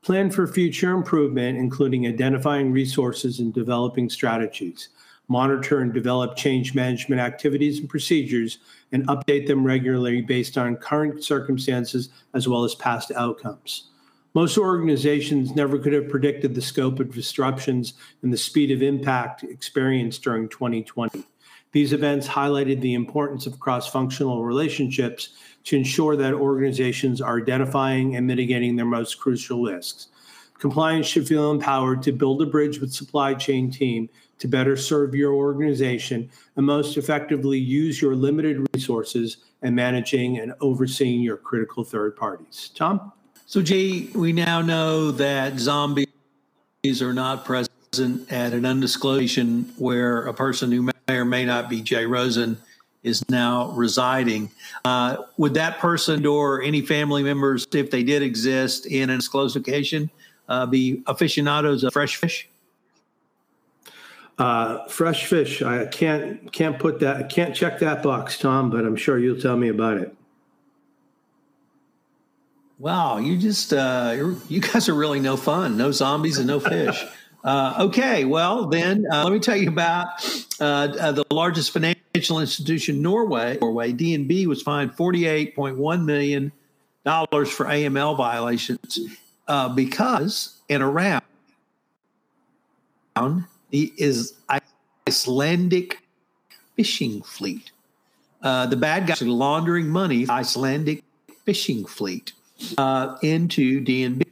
Plan 0.02 0.30
for 0.30 0.46
future 0.46 0.92
improvement, 0.92 1.58
including 1.58 2.06
identifying 2.06 2.72
resources 2.72 3.40
and 3.40 3.52
developing 3.52 4.08
strategies. 4.08 4.88
Monitor 5.28 5.80
and 5.80 5.92
develop 5.92 6.36
change 6.36 6.74
management 6.74 7.20
activities 7.20 7.80
and 7.80 7.88
procedures 7.88 8.58
and 8.92 9.06
update 9.08 9.46
them 9.46 9.64
regularly 9.64 10.22
based 10.22 10.56
on 10.56 10.76
current 10.76 11.22
circumstances 11.22 12.08
as 12.32 12.48
well 12.48 12.64
as 12.64 12.74
past 12.76 13.12
outcomes. 13.14 13.90
Most 14.34 14.56
organizations 14.56 15.54
never 15.54 15.78
could 15.78 15.92
have 15.92 16.08
predicted 16.08 16.54
the 16.54 16.62
scope 16.62 17.00
of 17.00 17.12
disruptions 17.12 17.94
and 18.22 18.32
the 18.32 18.38
speed 18.38 18.70
of 18.70 18.82
impact 18.82 19.42
experienced 19.42 20.22
during 20.22 20.48
2020. 20.48 21.24
These 21.72 21.92
events 21.92 22.26
highlighted 22.26 22.80
the 22.80 22.94
importance 22.94 23.46
of 23.46 23.60
cross 23.60 23.90
functional 23.90 24.44
relationships 24.44 25.30
to 25.68 25.76
ensure 25.76 26.16
that 26.16 26.32
organizations 26.32 27.20
are 27.20 27.36
identifying 27.36 28.16
and 28.16 28.26
mitigating 28.26 28.74
their 28.74 28.86
most 28.86 29.18
crucial 29.20 29.64
risks. 29.64 30.08
Compliance 30.58 31.06
should 31.06 31.28
feel 31.28 31.50
empowered 31.50 32.02
to 32.02 32.10
build 32.10 32.40
a 32.40 32.46
bridge 32.46 32.80
with 32.80 32.90
supply 32.90 33.34
chain 33.34 33.70
team 33.70 34.08
to 34.38 34.48
better 34.48 34.78
serve 34.78 35.14
your 35.14 35.34
organization 35.34 36.30
and 36.56 36.64
most 36.64 36.96
effectively 36.96 37.58
use 37.58 38.00
your 38.00 38.14
limited 38.14 38.66
resources 38.72 39.36
and 39.60 39.76
managing 39.76 40.38
and 40.38 40.54
overseeing 40.62 41.20
your 41.20 41.36
critical 41.36 41.84
third 41.84 42.16
parties. 42.16 42.70
Tom? 42.74 43.12
So, 43.44 43.60
Jay, 43.60 44.08
we 44.14 44.32
now 44.32 44.62
know 44.62 45.10
that 45.10 45.58
zombies 45.58 46.06
are 47.02 47.12
not 47.12 47.44
present 47.44 48.32
at 48.32 48.54
an 48.54 48.64
undisclosed 48.64 49.38
where 49.78 50.22
a 50.22 50.32
person 50.32 50.72
who 50.72 50.80
may 50.80 50.92
or 51.10 51.26
may 51.26 51.44
not 51.44 51.68
be 51.68 51.82
Jay 51.82 52.06
Rosen 52.06 52.56
is 53.08 53.28
now 53.28 53.70
residing. 53.72 54.50
Uh, 54.84 55.16
would 55.36 55.54
that 55.54 55.78
person 55.78 56.24
or 56.26 56.62
any 56.62 56.82
family 56.82 57.22
members, 57.22 57.66
if 57.72 57.90
they 57.90 58.02
did 58.02 58.22
exist 58.22 58.86
in 58.86 59.04
an 59.04 59.10
undisclosed 59.10 59.56
location, 59.56 60.10
uh, 60.48 60.66
be 60.66 61.02
aficionados 61.06 61.82
of 61.84 61.92
fresh 61.92 62.16
fish? 62.16 62.48
Uh, 64.38 64.86
fresh 64.86 65.26
fish. 65.26 65.62
I 65.62 65.86
can't 65.86 66.52
can't 66.52 66.78
put 66.78 67.00
that. 67.00 67.16
I 67.16 67.22
Can't 67.24 67.54
check 67.56 67.80
that 67.80 68.04
box, 68.04 68.38
Tom. 68.38 68.70
But 68.70 68.84
I'm 68.84 68.94
sure 68.94 69.18
you'll 69.18 69.40
tell 69.40 69.56
me 69.56 69.68
about 69.68 69.96
it. 69.96 70.14
Wow, 72.78 73.18
you 73.18 73.36
just 73.36 73.72
uh, 73.72 74.34
you 74.48 74.60
guys 74.60 74.88
are 74.88 74.94
really 74.94 75.18
no 75.18 75.36
fun. 75.36 75.76
No 75.76 75.90
zombies 75.90 76.38
and 76.38 76.46
no 76.46 76.60
fish. 76.60 77.04
Uh, 77.44 77.76
okay, 77.78 78.24
well 78.24 78.66
then 78.66 79.06
uh, 79.12 79.22
let 79.22 79.32
me 79.32 79.38
tell 79.38 79.56
you 79.56 79.68
about 79.68 80.08
uh, 80.60 80.88
uh 81.00 81.12
the 81.12 81.24
largest 81.30 81.70
financial 81.70 81.97
institution, 82.14 83.02
Norway. 83.02 83.58
Norway 83.60 83.92
DNB 83.92 84.46
was 84.46 84.62
fined 84.62 84.94
forty-eight 84.94 85.54
point 85.54 85.76
one 85.76 86.04
million 86.06 86.52
dollars 87.04 87.50
for 87.50 87.66
AML 87.66 88.16
violations 88.16 89.00
uh, 89.46 89.68
because 89.68 90.58
and 90.68 90.82
around 90.82 91.22
the 93.70 93.92
is 93.96 94.34
Icelandic 95.06 96.00
fishing 96.76 97.22
fleet. 97.22 97.70
Uh, 98.42 98.66
the 98.66 98.76
bad 98.76 99.06
guys 99.06 99.20
are 99.20 99.26
laundering 99.26 99.88
money, 99.88 100.26
Icelandic 100.28 101.02
fishing 101.44 101.84
fleet, 101.84 102.32
into 103.22 103.84
DNB. 103.84 104.22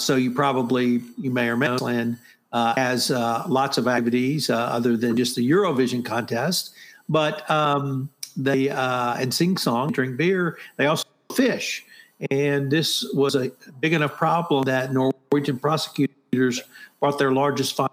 so 0.00 0.16
you 0.16 0.30
probably 0.30 1.02
you 1.18 1.30
may 1.30 1.48
or 1.48 1.56
may 1.56 1.68
not 1.68 1.74
Iceland 1.76 2.18
uh, 2.52 2.74
has 2.74 3.10
uh, 3.10 3.44
lots 3.48 3.78
of 3.78 3.88
activities 3.88 4.50
uh, 4.50 4.56
other 4.56 4.96
than 4.96 5.16
just 5.16 5.36
the 5.36 5.50
Eurovision 5.50 6.04
contest. 6.04 6.74
But 7.08 7.48
um, 7.50 8.08
they 8.36 8.68
uh, 8.68 9.14
and 9.14 9.32
sing 9.32 9.56
song, 9.56 9.92
drink 9.92 10.16
beer. 10.16 10.58
They 10.76 10.86
also 10.86 11.04
fish, 11.34 11.84
and 12.30 12.70
this 12.70 13.08
was 13.14 13.34
a 13.34 13.50
big 13.80 13.92
enough 13.92 14.16
problem 14.16 14.64
that 14.64 14.92
Norwegian 14.92 15.58
prosecutors 15.58 16.60
brought 17.00 17.18
their 17.18 17.32
largest 17.32 17.76
fine 17.76 17.88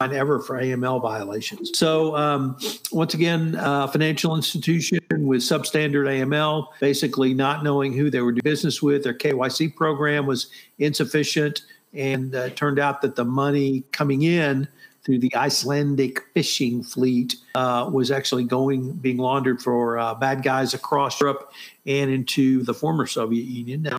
ever 0.00 0.40
for 0.40 0.60
AML 0.60 1.00
violations. 1.00 1.78
So 1.78 2.16
um, 2.16 2.58
once 2.92 3.14
again, 3.14 3.54
uh, 3.56 3.86
financial 3.86 4.36
institution 4.36 5.00
with 5.10 5.40
substandard 5.40 6.06
AML, 6.06 6.68
basically 6.80 7.32
not 7.32 7.62
knowing 7.62 7.92
who 7.92 8.10
they 8.10 8.20
were 8.20 8.32
doing 8.32 8.42
business 8.42 8.82
with. 8.82 9.04
Their 9.04 9.14
KYC 9.14 9.74
program 9.74 10.26
was 10.26 10.48
insufficient 10.78 11.62
and 11.92 12.34
uh, 12.34 12.50
turned 12.50 12.78
out 12.78 13.02
that 13.02 13.14
the 13.14 13.24
money 13.24 13.84
coming 13.92 14.22
in 14.22 14.68
through 15.04 15.18
the 15.18 15.34
Icelandic 15.36 16.20
fishing 16.32 16.82
fleet 16.82 17.36
uh, 17.54 17.88
was 17.92 18.10
actually 18.10 18.44
going 18.44 18.92
being 18.92 19.18
laundered 19.18 19.60
for 19.60 19.98
uh, 19.98 20.14
bad 20.14 20.42
guys 20.42 20.74
across 20.74 21.20
Europe 21.20 21.52
and 21.86 22.10
into 22.10 22.62
the 22.62 22.72
former 22.72 23.06
Soviet 23.06 23.44
Union, 23.44 23.82
now 23.82 23.98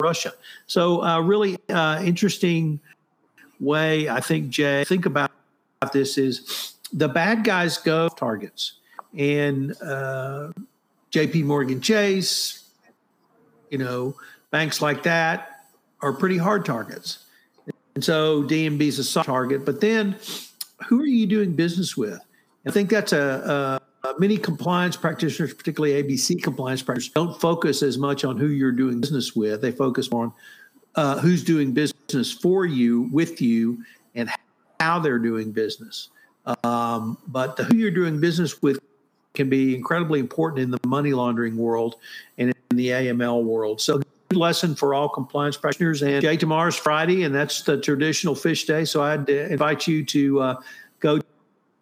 Russia. 0.00 0.32
So, 0.66 1.02
uh, 1.02 1.20
really 1.20 1.56
uh, 1.70 2.02
interesting 2.04 2.78
way 3.60 4.08
I 4.08 4.20
think 4.20 4.50
Jay 4.50 4.84
think 4.84 5.06
about 5.06 5.30
this 5.92 6.18
is 6.18 6.74
the 6.92 7.08
bad 7.08 7.44
guys 7.44 7.78
go 7.78 8.08
targets, 8.08 8.74
and 9.16 9.74
uh, 9.82 10.52
J.P. 11.10 11.42
Morgan 11.44 11.80
Chase, 11.80 12.68
you 13.70 13.78
know, 13.78 14.14
banks 14.50 14.82
like 14.82 15.02
that 15.04 15.66
are 16.00 16.12
pretty 16.12 16.38
hard 16.38 16.64
targets. 16.64 17.24
And 17.94 18.04
so 18.04 18.42
DNB 18.42 18.82
is 18.82 19.16
a 19.16 19.24
target. 19.24 19.64
But 19.64 19.80
then 19.80 20.16
who 20.88 21.00
are 21.00 21.06
you 21.06 21.26
doing 21.26 21.54
business 21.54 21.96
with? 21.96 22.20
I 22.66 22.70
think 22.70 22.90
that's 22.90 23.12
a, 23.12 23.80
a 24.04 24.14
many 24.18 24.36
compliance 24.36 24.96
practitioners, 24.96 25.54
particularly 25.54 26.02
ABC 26.02 26.42
compliance 26.42 26.82
practitioners, 26.82 27.14
don't 27.14 27.40
focus 27.40 27.82
as 27.82 27.98
much 27.98 28.24
on 28.24 28.36
who 28.36 28.48
you're 28.48 28.72
doing 28.72 29.00
business 29.00 29.34
with. 29.34 29.60
They 29.60 29.72
focus 29.72 30.08
on 30.12 30.32
uh, 30.94 31.18
who's 31.18 31.42
doing 31.42 31.72
business 31.72 32.32
for 32.32 32.66
you, 32.66 33.08
with 33.12 33.40
you, 33.40 33.82
and 34.14 34.30
how 34.80 34.98
they're 34.98 35.18
doing 35.18 35.52
business. 35.52 36.10
Um, 36.62 37.18
but 37.28 37.58
who 37.58 37.76
you're 37.76 37.90
doing 37.90 38.20
business 38.20 38.60
with 38.60 38.78
can 39.32 39.48
be 39.48 39.74
incredibly 39.74 40.20
important 40.20 40.60
in 40.60 40.70
the 40.70 40.78
money 40.86 41.12
laundering 41.12 41.56
world 41.56 41.96
and 42.38 42.52
in 42.70 42.76
the 42.76 42.88
AML 42.88 43.42
world. 43.42 43.80
So, 43.80 44.00
lesson 44.34 44.74
for 44.74 44.94
all 44.94 45.08
compliance 45.08 45.56
practitioners. 45.56 46.02
And 46.02 46.22
Jay, 46.22 46.36
tomorrow's 46.36 46.76
Friday, 46.76 47.22
and 47.22 47.34
that's 47.34 47.62
the 47.62 47.80
traditional 47.80 48.34
fish 48.34 48.64
day. 48.64 48.84
So, 48.84 49.02
I'd 49.02 49.28
invite 49.28 49.86
you 49.86 50.04
to 50.06 50.40
uh, 50.40 50.60
go 51.00 51.20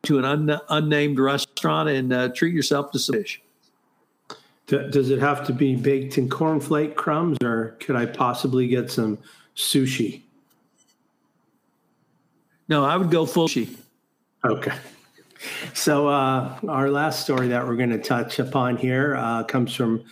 to 0.05 0.19
an 0.19 0.25
un- 0.25 0.61
unnamed 0.69 1.19
restaurant 1.19 1.89
and 1.89 2.13
uh, 2.13 2.29
treat 2.31 2.55
yourself 2.55 2.91
to 2.93 2.99
some 2.99 3.17
fish. 3.17 3.41
Does 4.67 5.11
it 5.11 5.19
have 5.19 5.47
to 5.47 5.53
be 5.53 5.77
baked 5.77 6.17
in 6.17 6.29
cornflake 6.29 6.95
crumbs, 6.95 7.37
or 7.43 7.77
could 7.81 7.95
I 7.95 8.07
possibly 8.07 8.69
get 8.69 8.91
some 8.91 9.19
sushi? 9.55 10.23
No, 12.69 12.85
I 12.85 12.97
would 12.97 13.11
go 13.11 13.27
full 13.27 13.49
sushi. 13.49 13.77
Okay. 14.45 14.73
So, 15.75 16.09
uh, 16.09 16.59
our 16.69 16.89
last 16.91 17.25
story 17.25 17.49
that 17.49 17.67
we're 17.67 17.77
going 17.77 17.91
to 17.91 17.99
touch 17.99 18.39
upon 18.39 18.77
here 18.77 19.17
uh, 19.17 19.43
comes 19.45 19.75
from 19.75 20.05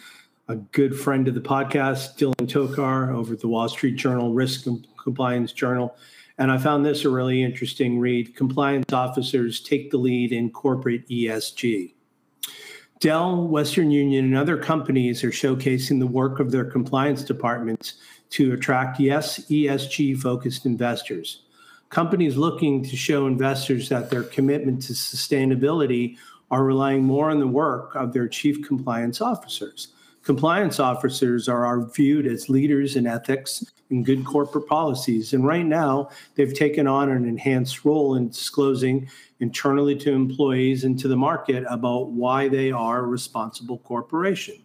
a 0.51 0.57
good 0.73 0.99
friend 0.99 1.29
of 1.29 1.35
the 1.35 1.41
podcast, 1.41 2.19
Dylan 2.19 2.49
Tokar, 2.49 3.15
over 3.15 3.35
at 3.35 3.41
the 3.41 3.47
Wall 3.47 3.69
Street 3.69 3.95
Journal 3.95 4.35
Risk 4.35 4.67
Compliance 5.01 5.53
Journal. 5.53 5.95
And 6.39 6.51
I 6.51 6.59
found 6.59 6.85
this 6.85 7.05
a 7.05 7.09
really 7.09 7.41
interesting 7.41 8.01
read. 8.01 8.35
Compliance 8.35 8.93
officers 8.93 9.61
take 9.61 9.93
the 9.93 9.97
lead 9.97 10.33
in 10.33 10.51
corporate 10.51 11.09
ESG. 11.09 11.95
Dell, 12.99 13.47
Western 13.47 13.93
Union, 13.93 14.25
and 14.25 14.37
other 14.37 14.57
companies 14.57 15.23
are 15.23 15.31
showcasing 15.31 16.01
the 16.01 16.07
work 16.09 16.41
of 16.41 16.51
their 16.51 16.65
compliance 16.65 17.23
departments 17.23 17.95
to 18.31 18.53
attract, 18.53 18.99
yes, 18.99 19.47
ESG 19.47 20.19
focused 20.19 20.67
investors. 20.67 21.43
Companies 21.91 22.37
looking 22.37 22.83
to 22.83 22.97
show 22.97 23.29
investors 23.29 23.89
that 23.89 24.11
their 24.11 24.25
commitment 24.25 24.83
to 24.83 24.95
sustainability 24.95 26.17
are 26.51 26.65
relying 26.65 27.05
more 27.05 27.31
on 27.31 27.39
the 27.39 27.47
work 27.47 27.95
of 27.95 28.13
their 28.13 28.27
chief 28.27 28.67
compliance 28.67 29.21
officers. 29.21 29.93
Compliance 30.23 30.79
officers 30.79 31.49
are, 31.49 31.65
are 31.65 31.87
viewed 31.87 32.27
as 32.27 32.51
leaders 32.51 32.97
in 32.97 33.07
ethics 33.07 33.65
and 33.89 34.05
good 34.05 34.25
corporate 34.25 34.67
policies. 34.67 35.33
And 35.33 35.47
right 35.47 35.65
now, 35.65 36.11
they've 36.35 36.53
taken 36.53 36.87
on 36.87 37.11
an 37.11 37.25
enhanced 37.27 37.85
role 37.87 38.17
in 38.17 38.29
disclosing 38.29 39.09
internally 39.41 39.97
to 39.97 40.13
employees 40.13 40.85
and 40.85 40.99
to 40.99 41.09
the 41.09 41.17
market 41.17 41.65
about 41.71 42.11
why 42.11 42.49
they 42.49 42.71
are 42.71 42.99
a 42.99 43.07
responsible 43.07 43.79
corporation. 43.79 44.63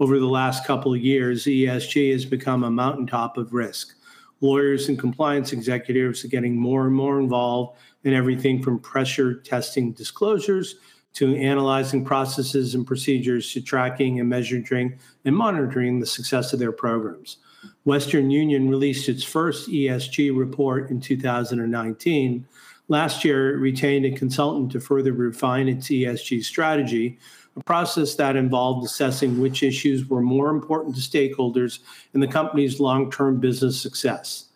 Over 0.00 0.18
the 0.18 0.26
last 0.26 0.66
couple 0.66 0.94
of 0.94 1.00
years, 1.00 1.44
ESG 1.44 2.12
has 2.12 2.24
become 2.24 2.64
a 2.64 2.70
mountaintop 2.70 3.36
of 3.36 3.52
risk. 3.52 3.94
Lawyers 4.40 4.88
and 4.88 4.98
compliance 4.98 5.52
executives 5.52 6.24
are 6.24 6.28
getting 6.28 6.56
more 6.56 6.86
and 6.86 6.94
more 6.94 7.18
involved 7.20 7.78
in 8.04 8.14
everything 8.14 8.62
from 8.62 8.78
pressure 8.78 9.34
testing 9.34 9.92
disclosures 9.92 10.76
to 11.16 11.34
analyzing 11.36 12.04
processes 12.04 12.74
and 12.74 12.86
procedures 12.86 13.50
to 13.50 13.60
tracking 13.62 14.20
and 14.20 14.28
measuring 14.28 14.98
and 15.24 15.34
monitoring 15.34 15.98
the 15.98 16.06
success 16.06 16.52
of 16.52 16.58
their 16.58 16.72
programs. 16.72 17.38
Western 17.84 18.30
Union 18.30 18.68
released 18.68 19.08
its 19.08 19.24
first 19.24 19.70
ESG 19.70 20.36
report 20.36 20.90
in 20.90 21.00
2019. 21.00 22.46
Last 22.88 23.24
year, 23.24 23.54
it 23.54 23.60
retained 23.60 24.04
a 24.04 24.10
consultant 24.10 24.70
to 24.72 24.80
further 24.80 25.14
refine 25.14 25.68
its 25.68 25.88
ESG 25.88 26.44
strategy, 26.44 27.18
a 27.56 27.62
process 27.62 28.14
that 28.16 28.36
involved 28.36 28.84
assessing 28.84 29.40
which 29.40 29.62
issues 29.62 30.10
were 30.10 30.20
more 30.20 30.50
important 30.50 30.94
to 30.96 31.00
stakeholders 31.00 31.78
in 32.12 32.20
the 32.20 32.28
company's 32.28 32.78
long 32.78 33.10
term 33.10 33.40
business 33.40 33.80
success. 33.80 34.50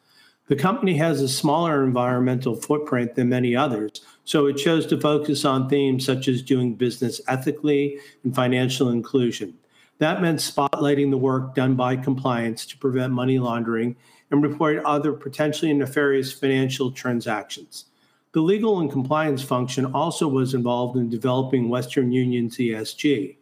The 0.48 0.56
company 0.56 0.96
has 0.96 1.22
a 1.22 1.28
smaller 1.28 1.84
environmental 1.84 2.54
footprint 2.54 3.14
than 3.14 3.28
many 3.30 3.56
others, 3.56 4.02
so 4.24 4.46
it 4.46 4.54
chose 4.54 4.86
to 4.86 5.00
focus 5.00 5.44
on 5.44 5.68
themes 5.68 6.04
such 6.04 6.28
as 6.28 6.42
doing 6.42 6.74
business 6.74 7.20
ethically 7.28 7.98
and 8.24 8.34
financial 8.34 8.90
inclusion. 8.90 9.54
That 9.98 10.22
meant 10.22 10.38
spotlighting 10.38 11.10
the 11.10 11.18
work 11.18 11.54
done 11.54 11.74
by 11.74 11.96
compliance 11.96 12.64
to 12.66 12.78
prevent 12.78 13.12
money 13.12 13.38
laundering 13.38 13.96
and 14.30 14.42
report 14.42 14.82
other 14.84 15.12
potentially 15.12 15.72
nefarious 15.72 16.32
financial 16.32 16.90
transactions. 16.90 17.86
The 18.32 18.40
legal 18.40 18.78
and 18.78 18.90
compliance 18.90 19.42
function 19.42 19.86
also 19.86 20.28
was 20.28 20.54
involved 20.54 20.96
in 20.96 21.10
developing 21.10 21.68
Western 21.68 22.12
Union's 22.12 22.56
ESG. 22.56 23.36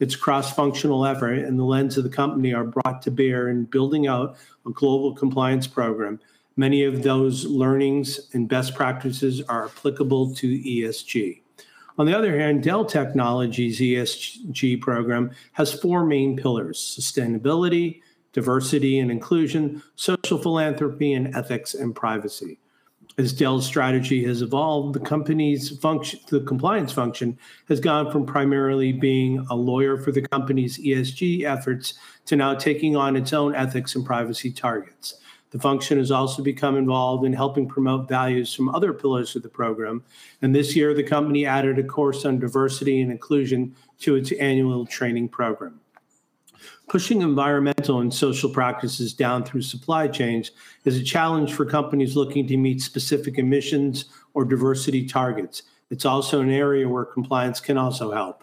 Its 0.00 0.14
cross 0.14 0.54
functional 0.54 1.06
effort 1.06 1.38
and 1.38 1.58
the 1.58 1.64
lens 1.64 1.96
of 1.96 2.04
the 2.04 2.10
company 2.10 2.52
are 2.52 2.64
brought 2.64 3.00
to 3.02 3.10
bear 3.10 3.48
in 3.48 3.64
building 3.64 4.06
out 4.06 4.36
a 4.66 4.70
global 4.70 5.14
compliance 5.14 5.66
program 5.66 6.20
Many 6.56 6.84
of 6.84 7.02
those 7.02 7.44
learnings 7.46 8.30
and 8.32 8.48
best 8.48 8.74
practices 8.74 9.42
are 9.42 9.66
applicable 9.66 10.34
to 10.36 10.46
ESG. 10.46 11.40
On 11.98 12.06
the 12.06 12.16
other 12.16 12.38
hand, 12.38 12.62
Dell 12.62 12.84
Technologies 12.84 13.80
ESG 13.80 14.80
program 14.80 15.30
has 15.52 15.72
four 15.72 16.04
main 16.04 16.36
pillars 16.36 16.78
sustainability, 16.78 18.00
diversity 18.32 18.98
and 18.98 19.10
inclusion, 19.10 19.82
social 19.96 20.38
philanthropy, 20.38 21.12
and 21.14 21.34
ethics 21.34 21.74
and 21.74 21.94
privacy. 21.94 22.58
As 23.16 23.32
Dell's 23.32 23.64
strategy 23.64 24.24
has 24.24 24.42
evolved, 24.42 24.94
the 24.94 25.00
company's 25.00 25.78
function, 25.78 26.18
the 26.30 26.40
compliance 26.40 26.92
function, 26.92 27.38
has 27.68 27.78
gone 27.78 28.10
from 28.10 28.26
primarily 28.26 28.92
being 28.92 29.46
a 29.50 29.54
lawyer 29.54 29.96
for 29.96 30.10
the 30.10 30.22
company's 30.22 30.78
ESG 30.78 31.44
efforts 31.44 31.94
to 32.26 32.34
now 32.34 32.54
taking 32.54 32.96
on 32.96 33.14
its 33.14 33.32
own 33.32 33.54
ethics 33.54 33.94
and 33.94 34.04
privacy 34.04 34.50
targets. 34.50 35.14
The 35.54 35.60
function 35.60 35.98
has 35.98 36.10
also 36.10 36.42
become 36.42 36.76
involved 36.76 37.24
in 37.24 37.32
helping 37.32 37.68
promote 37.68 38.08
values 38.08 38.52
from 38.52 38.68
other 38.70 38.92
pillars 38.92 39.36
of 39.36 39.44
the 39.44 39.48
program. 39.48 40.02
And 40.42 40.52
this 40.52 40.74
year, 40.74 40.94
the 40.94 41.04
company 41.04 41.46
added 41.46 41.78
a 41.78 41.84
course 41.84 42.24
on 42.24 42.40
diversity 42.40 43.00
and 43.00 43.12
inclusion 43.12 43.76
to 44.00 44.16
its 44.16 44.32
annual 44.32 44.84
training 44.84 45.28
program. 45.28 45.78
Pushing 46.88 47.22
environmental 47.22 48.00
and 48.00 48.12
social 48.12 48.50
practices 48.50 49.14
down 49.14 49.44
through 49.44 49.62
supply 49.62 50.08
chains 50.08 50.50
is 50.86 50.96
a 50.96 51.04
challenge 51.04 51.52
for 51.52 51.64
companies 51.64 52.16
looking 52.16 52.48
to 52.48 52.56
meet 52.56 52.82
specific 52.82 53.38
emissions 53.38 54.06
or 54.34 54.44
diversity 54.44 55.06
targets. 55.06 55.62
It's 55.88 56.04
also 56.04 56.40
an 56.40 56.50
area 56.50 56.88
where 56.88 57.04
compliance 57.04 57.60
can 57.60 57.78
also 57.78 58.10
help. 58.10 58.42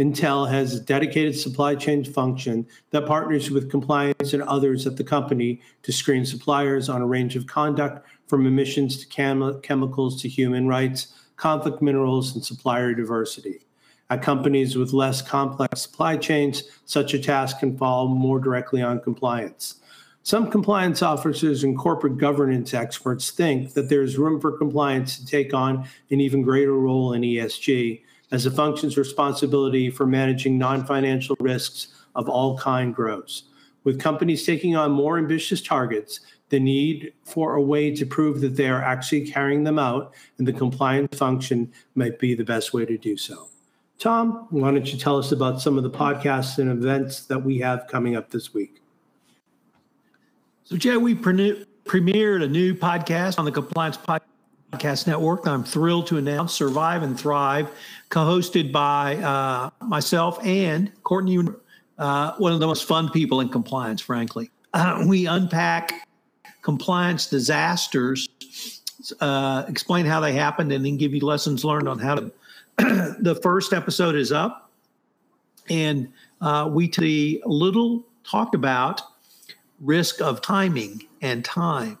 Intel 0.00 0.50
has 0.50 0.74
a 0.74 0.80
dedicated 0.80 1.38
supply 1.38 1.74
chain 1.74 2.04
function 2.04 2.66
that 2.88 3.06
partners 3.06 3.50
with 3.50 3.70
compliance 3.70 4.32
and 4.32 4.42
others 4.44 4.86
at 4.86 4.96
the 4.96 5.04
company 5.04 5.60
to 5.82 5.92
screen 5.92 6.24
suppliers 6.24 6.88
on 6.88 7.02
a 7.02 7.06
range 7.06 7.36
of 7.36 7.46
conduct 7.46 8.06
from 8.26 8.46
emissions 8.46 8.96
to 8.96 9.06
chem- 9.08 9.60
chemicals 9.60 10.22
to 10.22 10.28
human 10.28 10.66
rights, 10.66 11.08
conflict 11.36 11.82
minerals, 11.82 12.34
and 12.34 12.42
supplier 12.42 12.94
diversity. 12.94 13.60
At 14.08 14.22
companies 14.22 14.74
with 14.74 14.94
less 14.94 15.20
complex 15.20 15.82
supply 15.82 16.16
chains, 16.16 16.62
such 16.86 17.12
a 17.12 17.18
task 17.18 17.58
can 17.58 17.76
fall 17.76 18.08
more 18.08 18.40
directly 18.40 18.80
on 18.80 19.00
compliance. 19.00 19.82
Some 20.22 20.50
compliance 20.50 21.02
officers 21.02 21.62
and 21.62 21.76
corporate 21.76 22.16
governance 22.16 22.72
experts 22.72 23.30
think 23.30 23.74
that 23.74 23.90
there's 23.90 24.16
room 24.16 24.40
for 24.40 24.56
compliance 24.56 25.18
to 25.18 25.26
take 25.26 25.52
on 25.52 25.86
an 26.10 26.20
even 26.20 26.40
greater 26.40 26.72
role 26.72 27.12
in 27.12 27.20
ESG, 27.20 28.00
as 28.32 28.44
the 28.44 28.50
function's 28.50 28.96
responsibility 28.96 29.90
for 29.90 30.06
managing 30.06 30.58
non-financial 30.58 31.36
risks 31.40 31.88
of 32.14 32.28
all 32.28 32.56
kind 32.58 32.94
grows. 32.94 33.44
With 33.84 34.00
companies 34.00 34.44
taking 34.44 34.76
on 34.76 34.92
more 34.92 35.18
ambitious 35.18 35.62
targets, 35.62 36.20
the 36.50 36.60
need 36.60 37.12
for 37.24 37.54
a 37.54 37.62
way 37.62 37.94
to 37.94 38.04
prove 38.04 38.40
that 38.40 38.56
they 38.56 38.68
are 38.68 38.82
actually 38.82 39.28
carrying 39.28 39.64
them 39.64 39.78
out 39.78 40.14
and 40.38 40.46
the 40.46 40.52
compliance 40.52 41.16
function 41.16 41.72
might 41.94 42.18
be 42.18 42.34
the 42.34 42.44
best 42.44 42.74
way 42.74 42.84
to 42.84 42.98
do 42.98 43.16
so. 43.16 43.48
Tom, 43.98 44.46
why 44.50 44.70
don't 44.70 44.90
you 44.92 44.98
tell 44.98 45.18
us 45.18 45.30
about 45.30 45.60
some 45.60 45.76
of 45.76 45.84
the 45.84 45.90
podcasts 45.90 46.58
and 46.58 46.70
events 46.70 47.26
that 47.26 47.38
we 47.38 47.58
have 47.58 47.86
coming 47.86 48.16
up 48.16 48.30
this 48.30 48.52
week? 48.52 48.82
So, 50.64 50.76
Jay, 50.76 50.96
we 50.96 51.14
pre- 51.14 51.66
premiered 51.84 52.42
a 52.42 52.48
new 52.48 52.74
podcast 52.74 53.38
on 53.38 53.44
the 53.44 53.52
Compliance 53.52 53.96
Podcast 53.96 54.20
Podcast 54.70 55.06
Network. 55.06 55.46
I'm 55.46 55.64
thrilled 55.64 56.06
to 56.08 56.18
announce 56.18 56.52
Survive 56.52 57.02
and 57.02 57.18
Thrive, 57.18 57.70
co 58.08 58.20
hosted 58.20 58.70
by 58.70 59.16
uh, 59.16 59.70
myself 59.84 60.38
and 60.44 60.92
Courtney, 61.02 61.38
uh, 61.98 62.32
one 62.38 62.52
of 62.52 62.60
the 62.60 62.66
most 62.66 62.84
fun 62.84 63.10
people 63.10 63.40
in 63.40 63.48
compliance, 63.48 64.00
frankly. 64.00 64.50
Uh, 64.72 65.04
we 65.08 65.26
unpack 65.26 66.08
compliance 66.62 67.26
disasters, 67.26 68.28
uh, 69.20 69.64
explain 69.66 70.06
how 70.06 70.20
they 70.20 70.32
happened, 70.32 70.72
and 70.72 70.84
then 70.84 70.96
give 70.96 71.14
you 71.14 71.20
lessons 71.20 71.64
learned 71.64 71.88
on 71.88 71.98
how 71.98 72.14
to. 72.14 72.32
the 72.78 73.38
first 73.42 73.72
episode 73.72 74.14
is 74.14 74.30
up, 74.30 74.70
and 75.68 76.12
uh, 76.40 76.68
we 76.72 76.88
a 77.44 77.48
little 77.48 78.06
talked 78.24 78.54
about 78.54 79.02
risk 79.80 80.20
of 80.20 80.40
timing 80.40 81.02
and 81.22 81.44
time 81.44 81.98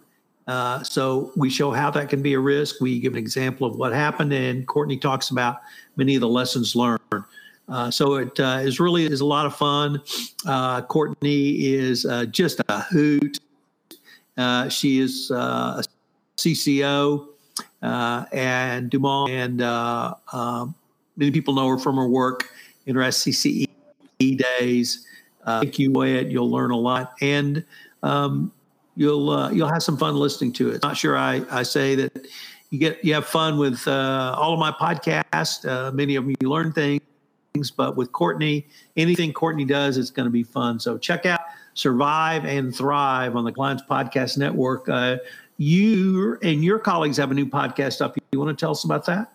uh, 0.50 0.82
so 0.82 1.30
we 1.36 1.48
show 1.48 1.70
how 1.70 1.92
that 1.92 2.08
can 2.08 2.20
be 2.22 2.34
a 2.34 2.40
risk. 2.40 2.80
We 2.80 2.98
give 2.98 3.12
an 3.12 3.20
example 3.20 3.68
of 3.68 3.76
what 3.76 3.92
happened, 3.92 4.32
and 4.32 4.66
Courtney 4.66 4.96
talks 4.96 5.30
about 5.30 5.60
many 5.94 6.16
of 6.16 6.20
the 6.20 6.28
lessons 6.28 6.74
learned. 6.74 6.98
Uh, 7.68 7.88
so 7.88 8.16
it 8.16 8.40
uh, 8.40 8.58
is 8.60 8.80
really 8.80 9.06
is 9.06 9.20
a 9.20 9.24
lot 9.24 9.46
of 9.46 9.54
fun. 9.54 10.02
Uh, 10.44 10.82
Courtney 10.82 11.72
is 11.72 12.04
uh, 12.04 12.24
just 12.24 12.60
a 12.68 12.80
hoot. 12.80 13.38
Uh, 14.36 14.68
she 14.68 14.98
is 14.98 15.30
a 15.30 15.84
CCO 16.36 17.28
and 17.80 18.90
Dumont, 18.90 19.30
and 19.30 19.62
um, 19.62 20.74
many 21.16 21.30
people 21.30 21.54
know 21.54 21.68
her 21.68 21.78
from 21.78 21.94
her 21.94 22.08
work 22.08 22.50
in 22.86 22.96
her 22.96 23.02
SCCE 23.02 23.68
days. 24.18 25.06
Thank 25.46 25.78
you 25.78 26.02
it. 26.02 26.26
You'll 26.26 26.50
learn 26.50 26.72
a 26.72 26.76
lot, 26.76 27.14
and 27.20 27.64
um, 28.02 28.50
you'll 28.96 29.30
uh, 29.30 29.50
you'll 29.50 29.68
have 29.68 29.82
some 29.82 29.96
fun 29.96 30.16
listening 30.16 30.52
to 30.54 30.70
it. 30.70 30.82
Not 30.82 30.96
sure 30.96 31.16
I 31.16 31.42
I 31.50 31.62
say 31.62 31.94
that 31.96 32.26
you 32.70 32.78
get 32.78 33.04
you 33.04 33.14
have 33.14 33.26
fun 33.26 33.58
with 33.58 33.86
uh, 33.86 34.34
all 34.38 34.52
of 34.52 34.58
my 34.58 34.72
podcasts. 34.72 35.68
Uh, 35.68 35.90
many 35.92 36.16
of 36.16 36.24
them 36.24 36.34
you 36.40 36.50
learn 36.50 36.72
things, 36.72 37.00
but 37.76 37.96
with 37.96 38.12
Courtney, 38.12 38.66
anything 38.96 39.32
Courtney 39.32 39.64
does, 39.64 39.96
it's 39.96 40.10
going 40.10 40.26
to 40.26 40.30
be 40.30 40.42
fun. 40.42 40.78
So 40.78 40.98
check 40.98 41.26
out 41.26 41.40
Survive 41.74 42.44
and 42.44 42.74
Thrive 42.74 43.36
on 43.36 43.44
the 43.44 43.50
Compliance 43.50 43.82
Podcast 43.88 44.38
Network. 44.38 44.88
Uh, 44.88 45.18
you 45.56 46.38
and 46.42 46.64
your 46.64 46.78
colleagues 46.78 47.16
have 47.18 47.30
a 47.30 47.34
new 47.34 47.46
podcast 47.46 48.00
up. 48.00 48.16
You 48.32 48.38
want 48.38 48.56
to 48.56 48.60
tell 48.60 48.70
us 48.70 48.84
about 48.84 49.04
that? 49.06 49.32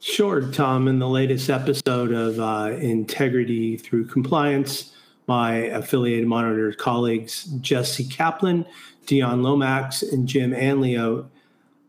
Sure, 0.00 0.42
Tom. 0.50 0.88
In 0.88 0.98
the 0.98 1.08
latest 1.08 1.50
episode 1.50 2.12
of 2.12 2.40
uh, 2.40 2.76
Integrity 2.78 3.76
Through 3.76 4.06
Compliance, 4.06 4.94
my 5.30 5.58
affiliated 5.78 6.26
monitor 6.26 6.72
colleagues, 6.72 7.44
Jesse 7.60 8.02
Kaplan, 8.02 8.66
Dion 9.06 9.44
Lomax, 9.44 10.02
and 10.02 10.26
Jim 10.26 10.50
Anlio, 10.50 11.28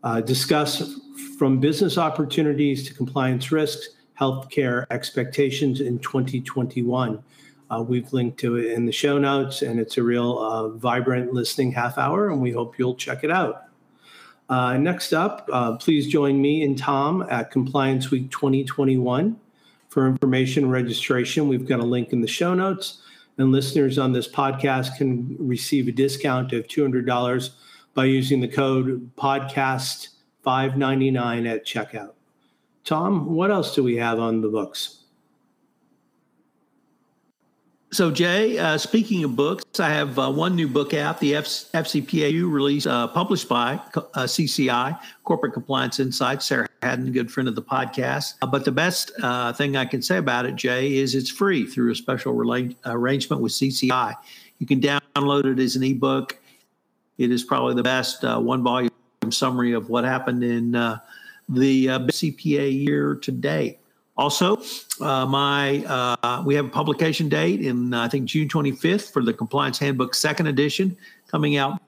uh, 0.04 0.20
discuss 0.20 0.94
from 1.40 1.58
business 1.58 1.98
opportunities 1.98 2.86
to 2.86 2.94
compliance 2.94 3.50
risks, 3.50 3.88
healthcare 4.20 4.86
expectations 4.90 5.80
in 5.80 5.98
2021. 5.98 7.20
Uh, 7.68 7.82
we've 7.82 8.12
linked 8.12 8.38
to 8.38 8.58
it 8.58 8.70
in 8.70 8.86
the 8.86 8.92
show 8.92 9.18
notes, 9.18 9.62
and 9.62 9.80
it's 9.80 9.98
a 9.98 10.04
real 10.04 10.38
uh, 10.38 10.68
vibrant 10.68 11.32
listening 11.32 11.72
half 11.72 11.98
hour, 11.98 12.30
and 12.30 12.40
we 12.40 12.52
hope 12.52 12.78
you'll 12.78 12.94
check 12.94 13.24
it 13.24 13.30
out. 13.32 13.64
Uh, 14.48 14.76
next 14.76 15.12
up, 15.12 15.48
uh, 15.52 15.76
please 15.78 16.06
join 16.06 16.40
me 16.40 16.62
and 16.62 16.78
Tom 16.78 17.26
at 17.28 17.50
Compliance 17.50 18.08
Week 18.08 18.30
2021. 18.30 19.36
For 19.88 20.06
information 20.06 20.62
and 20.62 20.72
registration, 20.72 21.48
we've 21.48 21.66
got 21.66 21.80
a 21.80 21.84
link 21.84 22.12
in 22.12 22.20
the 22.20 22.28
show 22.28 22.54
notes, 22.54 23.02
and 23.38 23.52
listeners 23.52 23.98
on 23.98 24.12
this 24.12 24.28
podcast 24.28 24.96
can 24.96 25.36
receive 25.38 25.88
a 25.88 25.92
discount 25.92 26.52
of 26.52 26.66
$200 26.66 27.50
by 27.94 28.04
using 28.04 28.40
the 28.40 28.48
code 28.48 29.10
podcast599 29.16 31.48
at 31.48 31.66
checkout. 31.66 32.12
Tom, 32.84 33.34
what 33.34 33.50
else 33.50 33.74
do 33.74 33.82
we 33.82 33.96
have 33.96 34.18
on 34.18 34.40
the 34.40 34.48
books? 34.48 34.98
So, 37.92 38.10
Jay, 38.10 38.58
uh, 38.58 38.78
speaking 38.78 39.22
of 39.22 39.36
books, 39.36 39.78
I 39.78 39.90
have 39.90 40.18
uh, 40.18 40.30
one 40.30 40.56
new 40.56 40.66
book 40.66 40.94
out, 40.94 41.20
the 41.20 41.36
F- 41.36 41.44
FCPAU 41.44 42.50
release, 42.50 42.86
uh, 42.86 43.06
published 43.08 43.50
by 43.50 43.74
uh, 43.74 44.24
CCI, 44.24 44.98
Corporate 45.24 45.52
Compliance 45.52 46.00
Insights. 46.00 46.46
Sarah 46.46 46.66
Haddon, 46.82 47.08
a 47.08 47.10
good 47.10 47.30
friend 47.30 47.48
of 47.48 47.54
the 47.54 47.62
podcast. 47.62 48.34
Uh, 48.42 48.46
but 48.46 48.64
the 48.64 48.72
best 48.72 49.12
uh, 49.22 49.52
thing 49.52 49.76
I 49.76 49.84
can 49.84 50.02
say 50.02 50.18
about 50.18 50.46
it, 50.46 50.56
Jay, 50.56 50.96
is 50.96 51.14
it's 51.14 51.30
free 51.30 51.64
through 51.64 51.92
a 51.92 51.94
special 51.94 52.34
rela- 52.34 52.74
arrangement 52.84 53.40
with 53.40 53.52
CCI. 53.52 54.14
You 54.58 54.66
can 54.66 54.80
download 54.80 55.46
it 55.46 55.58
as 55.58 55.76
an 55.76 55.82
ebook. 55.82 56.38
It 57.18 57.30
is 57.30 57.44
probably 57.44 57.74
the 57.74 57.82
best 57.82 58.22
one 58.22 58.62
volume 58.62 58.90
summary 59.30 59.72
of 59.72 59.88
what 59.88 60.04
happened 60.04 60.42
in 60.42 60.72
the 60.72 61.86
CPA 61.86 62.86
year 62.86 63.14
to 63.16 63.32
date. 63.32 63.78
Also, 64.16 64.60
uh, 65.00 65.24
my 65.24 65.82
uh, 65.86 66.42
we 66.44 66.54
have 66.54 66.66
a 66.66 66.68
publication 66.68 67.28
date 67.28 67.60
in 67.60 67.94
uh, 67.94 68.02
I 68.02 68.08
think 68.08 68.26
June 68.26 68.46
25th 68.46 69.10
for 69.10 69.22
the 69.22 69.32
Compliance 69.32 69.78
Handbook 69.78 70.14
Second 70.14 70.48
Edition 70.48 70.96
coming 71.28 71.56
out 71.56 71.80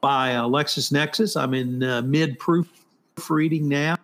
by 0.00 0.36
uh, 0.36 0.44
LexisNexis. 0.44 1.40
I'm 1.40 1.54
in 1.54 1.82
uh, 1.82 2.02
mid 2.02 2.38
proofreading 2.38 3.68
now, 3.68 3.96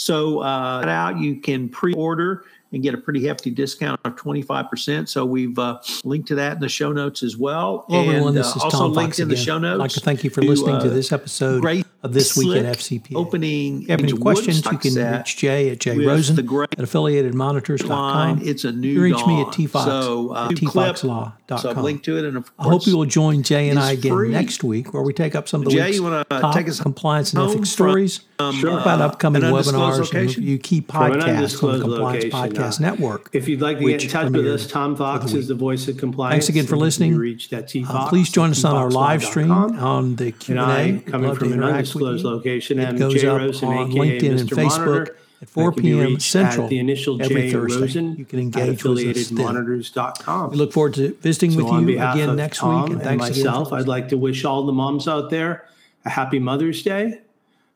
so 0.00 0.40
uh, 0.40 0.84
out 0.86 1.18
you 1.18 1.36
can 1.36 1.68
pre-order 1.68 2.44
and 2.72 2.82
get 2.82 2.94
a 2.94 2.98
pretty 2.98 3.26
hefty 3.26 3.50
discount 3.50 4.00
of 4.04 4.16
25%. 4.16 5.08
So 5.08 5.24
we've 5.24 5.58
uh, 5.58 5.80
linked 6.04 6.28
to 6.28 6.34
that 6.36 6.54
in 6.54 6.60
the 6.60 6.68
show 6.68 6.92
notes 6.92 7.22
as 7.22 7.36
well. 7.36 7.84
Hello, 7.88 8.00
and, 8.00 8.10
everyone. 8.10 8.34
This 8.34 8.54
is 8.54 8.62
also 8.62 8.78
Tom 8.78 8.92
linked 8.92 9.10
Fox 9.10 9.18
in 9.18 9.24
again. 9.24 9.36
the 9.36 9.44
show 9.44 9.58
notes. 9.58 9.74
I'd 9.74 9.78
like 9.78 9.90
to 9.92 10.00
thank 10.00 10.24
you 10.24 10.30
for 10.30 10.42
listening 10.42 10.78
to, 10.78 10.84
to 10.84 10.90
this 10.90 11.12
episode 11.12 11.84
of 12.02 12.14
This 12.14 12.36
Week 12.36 12.56
in 12.56 12.64
FCPA. 12.64 13.14
Opening 13.14 13.82
if 13.82 13.88
you 13.88 13.92
have 13.92 14.00
any 14.00 14.12
questions, 14.12 14.64
you 14.64 14.78
can 14.78 14.94
reach 14.94 15.36
Jay 15.36 15.70
at 15.70 15.78
jrosen 15.78 16.38
at 16.38 16.78
affiliatedmonitors.com. 16.78 18.40
It's 18.42 18.64
a 18.64 18.72
new 18.72 18.88
You 18.88 19.02
reach 19.02 19.18
dawn. 19.18 19.28
me 19.28 19.40
at 19.42 19.48
tfox 19.48 19.84
so, 19.84 20.34
uh, 20.34 20.48
at 20.50 20.56
tfoxlaw.com. 20.56 21.58
So 21.58 21.70
I've 21.70 21.78
linked 21.78 22.04
to 22.04 22.16
it. 22.16 22.24
And 22.24 22.36
of 22.38 22.50
I 22.58 22.64
hope 22.64 22.86
you 22.86 22.96
will 22.96 23.06
join 23.06 23.42
Jay 23.42 23.68
and 23.68 23.78
I 23.78 23.92
again 23.92 24.12
free. 24.12 24.30
next 24.30 24.62
week 24.62 24.94
where 24.94 25.02
we 25.02 25.12
take 25.12 25.34
up 25.34 25.48
some 25.48 25.62
of 25.62 25.66
the 25.66 25.72
Jay, 25.72 25.84
week's 25.84 25.96
you 25.96 26.02
wanna 26.04 26.24
top 26.24 26.54
take 26.54 26.68
us 26.68 26.80
compliance 26.80 27.32
and 27.32 27.42
ethics 27.42 27.70
stories. 27.70 28.20
Um, 28.38 28.54
sure. 28.54 28.78
about 28.78 29.02
upcoming 29.02 29.42
webinars 29.42 29.98
location? 29.98 30.16
and 30.16 30.36
review 30.36 30.58
key 30.58 30.80
podcasts 30.80 31.62
on 31.62 31.78
the 31.78 31.84
Compliance 31.84 32.24
location, 32.24 32.30
Podcast 32.30 32.80
uh, 32.80 32.82
Network. 32.84 33.28
If 33.34 33.48
you'd 33.48 33.60
like 33.60 33.78
to 33.78 33.84
get 33.84 34.02
in 34.02 34.08
touch 34.08 34.32
with 34.32 34.46
us, 34.46 34.66
Tom 34.66 34.96
Fox 34.96 35.32
is 35.32 35.48
the 35.48 35.54
voice 35.54 35.88
of 35.88 35.98
compliance. 35.98 36.32
Thanks 36.32 36.48
again 36.48 36.66
for 36.66 36.78
listening. 36.78 37.16
Reached 37.16 37.52
at 37.52 37.70
uh, 37.76 38.08
please 38.08 38.30
join 38.30 38.50
us 38.50 38.64
on 38.64 38.76
our 38.76 38.90
live 38.90 39.22
stream 39.22 39.50
on 39.50 40.16
the 40.16 40.32
Q&A. 40.32 41.02
Coming 41.06 41.34
from 41.34 41.52
an 41.52 41.62
undisclosed 41.96 42.24
location, 42.24 42.78
it 42.78 42.98
goes 42.98 43.22
up 43.24 43.38
Rosen, 43.38 43.68
on 43.68 43.90
AKA 43.90 44.20
LinkedIn 44.20 44.32
Mr. 44.32 44.40
and 44.40 44.50
Facebook 44.50 44.86
Monitor. 44.86 45.16
at 45.42 45.48
4 45.48 45.72
p.m. 45.72 46.20
Central 46.20 46.68
the 46.68 46.78
initial 46.78 47.22
every 47.22 47.42
J 47.42 47.52
Thursday. 47.52 47.80
Rosen 47.80 48.16
you 48.16 48.24
can 48.24 48.38
engage 48.38 48.84
with 48.84 48.98
us 48.98 49.28
then. 49.28 49.38
affiliatedmonitors.com. 49.38 50.50
We 50.50 50.56
look 50.56 50.72
forward 50.72 50.94
to 50.94 51.14
visiting 51.14 51.52
So 51.52 51.64
with 51.64 51.80
you 51.80 51.86
behalf 51.86 52.14
again 52.14 52.30
of 52.30 52.36
next 52.36 52.58
Tom 52.58 52.82
week. 52.82 52.92
And 52.92 53.00
and 53.00 53.02
thanks 53.02 53.38
again. 53.38 53.44
myself, 53.44 53.72
I'd 53.72 53.88
like 53.88 54.08
to 54.10 54.16
wish 54.16 54.44
all 54.44 54.64
the 54.64 54.72
moms 54.72 55.08
out 55.08 55.30
there 55.30 55.66
a 56.04 56.10
happy 56.10 56.38
Mother's 56.38 56.82
Day. 56.82 57.20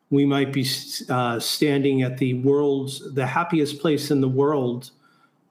We 0.09 0.25
might 0.25 0.53
be 0.53 0.67
uh, 1.09 1.39
standing 1.39 2.03
at 2.03 2.17
the 2.17 2.35
world's 2.35 3.13
the 3.13 3.25
happiest 3.25 3.79
place 3.79 4.11
in 4.11 4.21
the 4.21 4.29
world, 4.29 4.91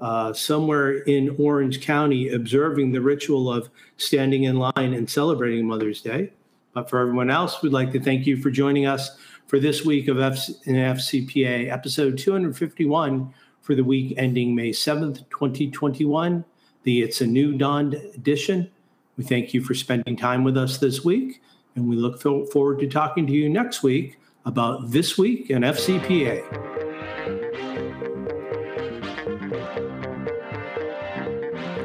uh, 0.00 0.32
somewhere 0.32 0.98
in 0.98 1.36
Orange 1.38 1.80
County, 1.80 2.28
observing 2.28 2.92
the 2.92 3.00
ritual 3.00 3.52
of 3.52 3.68
standing 3.96 4.44
in 4.44 4.56
line 4.56 4.72
and 4.76 5.10
celebrating 5.10 5.66
Mother's 5.66 6.00
Day. 6.00 6.30
But 6.74 6.90
for 6.90 6.98
everyone 6.98 7.30
else, 7.30 7.62
we'd 7.62 7.72
like 7.72 7.92
to 7.92 8.00
thank 8.00 8.26
you 8.26 8.36
for 8.36 8.50
joining 8.50 8.86
us 8.86 9.16
for 9.46 9.58
this 9.60 9.84
week 9.84 10.08
of 10.08 10.18
F- 10.18 10.48
in 10.64 10.74
FCPA, 10.74 11.70
episode 11.70 12.18
251 12.18 13.32
for 13.62 13.74
the 13.74 13.84
week 13.84 14.14
ending 14.18 14.54
May 14.54 14.70
7th, 14.70 15.28
2021. 15.30 16.44
The 16.82 17.02
It's 17.02 17.20
a 17.20 17.26
New 17.26 17.56
Dawn 17.56 17.94
edition. 18.14 18.70
We 19.16 19.24
thank 19.24 19.54
you 19.54 19.62
for 19.62 19.74
spending 19.74 20.16
time 20.16 20.44
with 20.44 20.58
us 20.58 20.78
this 20.78 21.04
week, 21.04 21.40
and 21.76 21.88
we 21.88 21.96
look 21.96 22.20
forward 22.20 22.80
to 22.80 22.88
talking 22.88 23.26
to 23.26 23.32
you 23.32 23.48
next 23.48 23.82
week 23.82 24.18
about 24.44 24.90
This 24.90 25.16
Week 25.16 25.50
in 25.50 25.62
FCPA. 25.62 26.83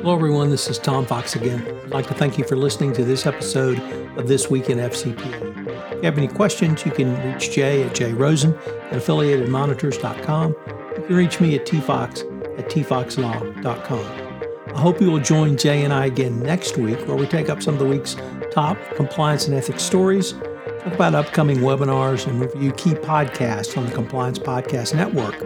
Hello, 0.09 0.17
everyone. 0.17 0.49
This 0.49 0.71
is 0.71 0.79
Tom 0.79 1.05
Fox 1.05 1.35
again. 1.35 1.63
I'd 1.83 1.91
like 1.91 2.07
to 2.07 2.15
thank 2.15 2.39
you 2.39 2.43
for 2.43 2.55
listening 2.55 2.93
to 2.93 3.03
this 3.03 3.27
episode 3.27 3.77
of 4.17 4.27
This 4.27 4.49
Week 4.49 4.71
in 4.71 4.79
FCPA. 4.79 5.91
If 5.91 5.97
you 5.97 6.01
have 6.01 6.17
any 6.17 6.27
questions, 6.27 6.83
you 6.83 6.91
can 6.91 7.13
reach 7.31 7.51
Jay 7.51 7.83
at 7.83 7.93
jrosen 7.93 8.57
at 8.91 8.93
affiliatedmonitors.com. 8.93 10.55
You 10.97 11.03
can 11.05 11.15
reach 11.15 11.39
me 11.39 11.53
at 11.53 11.67
tfox 11.67 12.21
at 12.57 12.71
tfoxlaw.com. 12.71 14.75
I 14.75 14.79
hope 14.79 14.99
you 14.99 15.11
will 15.11 15.19
join 15.19 15.55
Jay 15.55 15.83
and 15.83 15.93
I 15.93 16.07
again 16.07 16.39
next 16.39 16.79
week 16.79 17.07
where 17.07 17.15
we 17.15 17.27
take 17.27 17.47
up 17.47 17.61
some 17.61 17.75
of 17.75 17.79
the 17.79 17.85
week's 17.85 18.15
top 18.49 18.79
compliance 18.95 19.45
and 19.45 19.55
ethics 19.55 19.83
stories, 19.83 20.33
talk 20.79 20.93
about 20.93 21.13
upcoming 21.13 21.57
webinars, 21.57 22.25
and 22.25 22.41
review 22.41 22.71
key 22.71 22.95
podcasts 22.95 23.77
on 23.77 23.85
the 23.85 23.91
Compliance 23.91 24.39
Podcast 24.39 24.95
Network, 24.95 25.39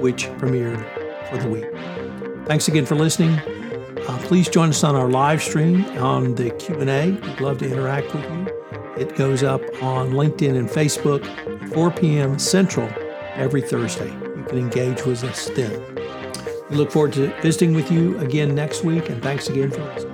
which 0.00 0.26
premiered 0.38 0.78
for 1.28 1.38
the 1.38 1.48
week. 1.48 1.66
Thanks 2.46 2.68
again 2.68 2.86
for 2.86 2.94
listening. 2.94 3.40
Uh, 4.06 4.18
please 4.18 4.48
join 4.48 4.68
us 4.68 4.84
on 4.84 4.94
our 4.94 5.08
live 5.08 5.42
stream 5.42 5.84
on 5.98 6.34
the 6.34 6.50
Q&A. 6.50 7.12
We'd 7.12 7.40
love 7.40 7.58
to 7.58 7.70
interact 7.70 8.12
with 8.14 8.24
you. 8.24 8.46
It 8.98 9.16
goes 9.16 9.42
up 9.42 9.62
on 9.82 10.10
LinkedIn 10.10 10.56
and 10.56 10.68
Facebook 10.68 11.24
at 11.26 11.72
4 11.72 11.90
p.m. 11.90 12.38
Central 12.38 12.88
every 13.34 13.62
Thursday. 13.62 14.12
You 14.12 14.44
can 14.46 14.58
engage 14.58 15.04
with 15.04 15.24
us 15.24 15.48
then. 15.50 15.82
We 16.70 16.76
look 16.76 16.90
forward 16.90 17.14
to 17.14 17.28
visiting 17.40 17.74
with 17.74 17.90
you 17.90 18.18
again 18.18 18.54
next 18.54 18.84
week, 18.84 19.08
and 19.08 19.22
thanks 19.22 19.48
again 19.48 19.70
for 19.70 19.82
listening. 19.82 20.13